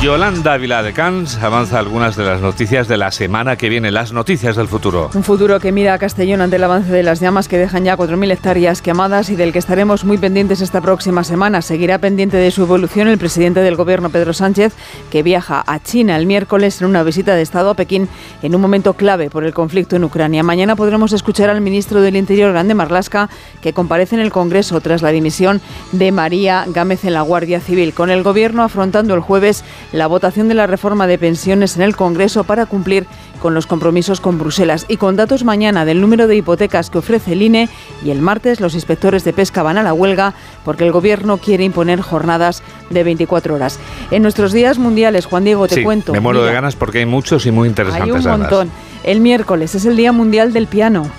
Yolanda 0.03 0.57
Viladecans 0.57 1.37
avanza 1.37 1.79
algunas 1.79 2.17
de 2.17 2.25
las 2.25 2.41
noticias 2.41 2.89
de 2.89 2.97
la 2.97 3.09
semana 3.09 3.55
que 3.55 3.69
viene, 3.69 3.89
las 3.89 4.11
noticias 4.11 4.57
del 4.57 4.67
futuro. 4.67 5.09
Un 5.13 5.23
futuro 5.23 5.61
que 5.61 5.71
mira 5.71 5.93
a 5.93 5.97
Castellón 5.97 6.41
ante 6.41 6.57
el 6.57 6.63
avance 6.65 6.91
de 6.91 7.03
las 7.03 7.21
llamas 7.21 7.47
que 7.47 7.57
dejan 7.57 7.85
ya 7.85 7.95
4.000 7.95 8.33
hectáreas 8.33 8.81
quemadas 8.81 9.29
y 9.29 9.37
del 9.37 9.53
que 9.53 9.59
estaremos 9.59 10.03
muy 10.03 10.17
pendientes 10.17 10.59
esta 10.59 10.81
próxima 10.81 11.23
semana. 11.23 11.61
Seguirá 11.61 11.99
pendiente 11.99 12.35
de 12.35 12.51
su 12.51 12.63
evolución 12.63 13.07
el 13.07 13.17
presidente 13.17 13.61
del 13.61 13.77
gobierno, 13.77 14.09
Pedro 14.09 14.33
Sánchez, 14.33 14.73
que 15.09 15.23
viaja 15.23 15.63
a 15.65 15.79
China 15.79 16.17
el 16.17 16.25
miércoles 16.25 16.81
en 16.81 16.87
una 16.87 17.03
visita 17.03 17.33
de 17.33 17.41
Estado 17.41 17.69
a 17.69 17.75
Pekín 17.75 18.09
en 18.41 18.55
un 18.55 18.59
momento 18.59 18.95
clave 18.95 19.29
por 19.29 19.45
el 19.45 19.53
conflicto 19.53 19.95
en 19.95 20.03
Ucrania. 20.03 20.43
Mañana 20.43 20.75
podremos 20.75 21.13
escuchar 21.13 21.49
al 21.49 21.61
ministro 21.61 22.01
del 22.01 22.17
Interior, 22.17 22.51
Grande 22.51 22.75
Marlasca, 22.75 23.29
que 23.61 23.71
comparece 23.71 24.15
en 24.15 24.21
el 24.21 24.33
Congreso 24.33 24.81
tras 24.81 25.01
la 25.01 25.11
dimisión 25.11 25.61
de 25.93 26.11
María 26.11 26.65
Gámez 26.67 27.05
en 27.05 27.13
la 27.13 27.21
Guardia 27.21 27.61
Civil, 27.61 27.93
con 27.93 28.09
el 28.09 28.21
gobierno 28.21 28.63
afrontando 28.63 29.13
el 29.13 29.21
jueves 29.21 29.63
la 29.93 30.08
votación 30.08 30.49
de 30.49 30.56
la 30.56 30.67
reforma 30.67 31.08
de 31.08 31.17
pensiones 31.17 31.77
en 31.77 31.84
el 31.84 31.95
Congreso 31.95 32.43
para 32.43 32.65
cumplir 32.65 33.06
con 33.41 33.53
los 33.53 33.67
compromisos 33.67 34.19
con 34.19 34.38
Bruselas 34.38 34.86
y 34.89 34.97
con 34.97 35.15
datos 35.15 35.43
mañana 35.43 35.86
del 35.86 36.01
número 36.01 36.27
de 36.27 36.36
hipotecas 36.36 36.89
que 36.89 36.97
ofrece 36.97 37.34
el 37.34 37.43
INE 37.43 37.69
y 38.03 38.10
el 38.10 38.21
martes 38.21 38.60
los 38.60 38.73
inspectores 38.73 39.23
de 39.23 39.34
pesca 39.34 39.63
van 39.63 39.77
a 39.77 39.84
la 39.84 39.93
huelga 39.93 40.34
porque 40.65 40.84
el 40.84 40.91
gobierno 40.91 41.38
quiere 41.38 41.63
imponer 41.63 42.01
jornadas 42.01 42.63
de 42.89 43.03
24 43.03 43.56
horas. 43.56 43.79
En 44.12 44.23
nuestros 44.23 44.51
días 44.51 44.79
mundiales, 44.79 45.25
Juan 45.25 45.43
Diego, 45.43 45.67
te 45.67 45.84
cuento. 45.84 46.12
Me 46.12 46.19
muero 46.19 46.43
de 46.43 46.51
ganas 46.51 46.75
porque 46.75 46.99
hay 46.99 47.06
muchos 47.06 47.45
y 47.45 47.51
muy 47.51 47.69
interesantes. 47.69 48.25
Hay 48.25 48.34
un 48.34 48.39
montón. 48.39 48.71
El 49.03 49.19
miércoles 49.19 49.75
es 49.75 49.86
el 49.86 49.95
Día 49.95 50.12
Mundial 50.12 50.53
del 50.53 50.67
Piano. 50.67 51.10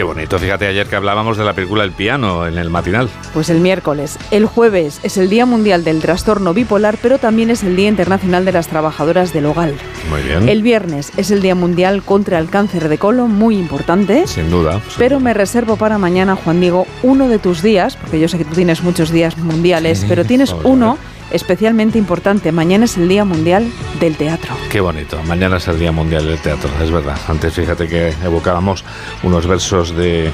Qué 0.00 0.04
bonito, 0.04 0.38
fíjate 0.38 0.66
ayer 0.66 0.86
que 0.86 0.96
hablábamos 0.96 1.36
de 1.36 1.44
la 1.44 1.52
película 1.52 1.84
El 1.84 1.92
piano 1.92 2.46
en 2.46 2.56
el 2.56 2.70
matinal. 2.70 3.10
Pues 3.34 3.50
el 3.50 3.60
miércoles. 3.60 4.18
El 4.30 4.46
jueves 4.46 4.98
es 5.02 5.18
el 5.18 5.28
Día 5.28 5.44
Mundial 5.44 5.84
del 5.84 6.00
Trastorno 6.00 6.54
Bipolar, 6.54 6.96
pero 7.02 7.18
también 7.18 7.50
es 7.50 7.62
el 7.62 7.76
Día 7.76 7.88
Internacional 7.88 8.46
de 8.46 8.52
las 8.52 8.68
Trabajadoras 8.68 9.34
del 9.34 9.44
Hogar. 9.44 9.72
Muy 10.08 10.22
bien. 10.22 10.48
El 10.48 10.62
viernes 10.62 11.12
es 11.18 11.30
el 11.30 11.42
Día 11.42 11.54
Mundial 11.54 12.02
contra 12.02 12.38
el 12.38 12.48
Cáncer 12.48 12.88
de 12.88 12.96
Colon, 12.96 13.30
muy 13.30 13.58
importante. 13.58 14.26
Sin 14.26 14.48
duda. 14.48 14.80
Pero 14.96 15.20
me 15.20 15.34
reservo 15.34 15.76
para 15.76 15.98
mañana, 15.98 16.34
Juan 16.34 16.60
Diego, 16.60 16.86
uno 17.02 17.28
de 17.28 17.38
tus 17.38 17.60
días, 17.60 17.98
porque 17.98 18.18
yo 18.18 18.26
sé 18.26 18.38
que 18.38 18.46
tú 18.46 18.54
tienes 18.54 18.82
muchos 18.82 19.10
días 19.10 19.36
mundiales, 19.36 20.06
pero 20.08 20.24
tienes 20.24 20.56
uno 20.64 20.96
especialmente 21.30 21.98
importante. 21.98 22.52
Mañana 22.52 22.84
es 22.84 22.96
el 22.96 23.08
Día 23.08 23.24
Mundial 23.24 23.70
del 23.98 24.16
Teatro. 24.16 24.54
Qué 24.70 24.80
bonito. 24.80 25.22
Mañana 25.24 25.58
es 25.58 25.68
el 25.68 25.78
Día 25.78 25.92
Mundial 25.92 26.26
del 26.26 26.38
Teatro, 26.38 26.70
es 26.82 26.90
verdad. 26.90 27.18
Antes 27.28 27.54
fíjate 27.54 27.88
que 27.88 28.14
evocábamos 28.24 28.84
unos 29.22 29.46
versos 29.46 29.94
de 29.96 30.30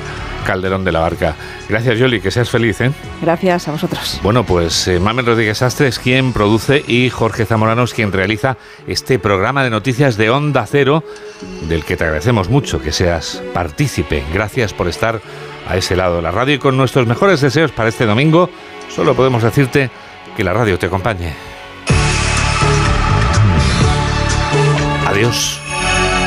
Calderón 0.46 0.84
de 0.84 0.92
la 0.92 1.00
Barca. 1.00 1.34
Gracias, 1.68 1.98
Yoli, 1.98 2.20
que 2.20 2.30
seas 2.30 2.48
feliz, 2.48 2.80
¿eh? 2.80 2.92
Gracias 3.20 3.68
a 3.68 3.72
vosotros. 3.72 4.20
Bueno, 4.22 4.44
pues 4.44 4.86
eh, 4.88 5.00
Mamen 5.00 5.26
Rodríguez 5.26 5.60
Astre 5.62 5.88
es 5.88 5.98
quien 5.98 6.32
produce 6.32 6.84
y 6.86 7.10
Jorge 7.10 7.44
Zamorano 7.44 7.82
es 7.82 7.92
quien 7.92 8.12
realiza 8.12 8.56
este 8.86 9.18
programa 9.18 9.64
de 9.64 9.70
noticias 9.70 10.16
de 10.16 10.30
Onda 10.30 10.64
Cero, 10.66 11.02
del 11.68 11.84
que 11.84 11.96
te 11.96 12.04
agradecemos 12.04 12.48
mucho 12.48 12.80
que 12.80 12.92
seas 12.92 13.42
partícipe. 13.52 14.22
Gracias 14.32 14.72
por 14.72 14.88
estar 14.88 15.20
a 15.68 15.76
ese 15.76 15.96
lado 15.96 16.16
de 16.16 16.22
la 16.22 16.30
radio 16.30 16.54
y 16.54 16.58
con 16.58 16.76
nuestros 16.76 17.06
mejores 17.06 17.40
deseos 17.40 17.72
para 17.72 17.88
este 17.88 18.06
domingo. 18.06 18.48
Solo 18.88 19.14
podemos 19.14 19.42
decirte 19.42 19.90
que 20.36 20.44
la 20.44 20.52
radio 20.52 20.78
te 20.78 20.86
acompañe. 20.86 21.34
Adiós. 25.06 25.60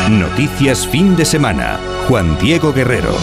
Noticias 0.09 0.87
fin 0.87 1.15
de 1.15 1.25
semana. 1.25 1.79
Juan 2.07 2.37
Diego 2.39 2.73
Guerrero. 2.73 3.13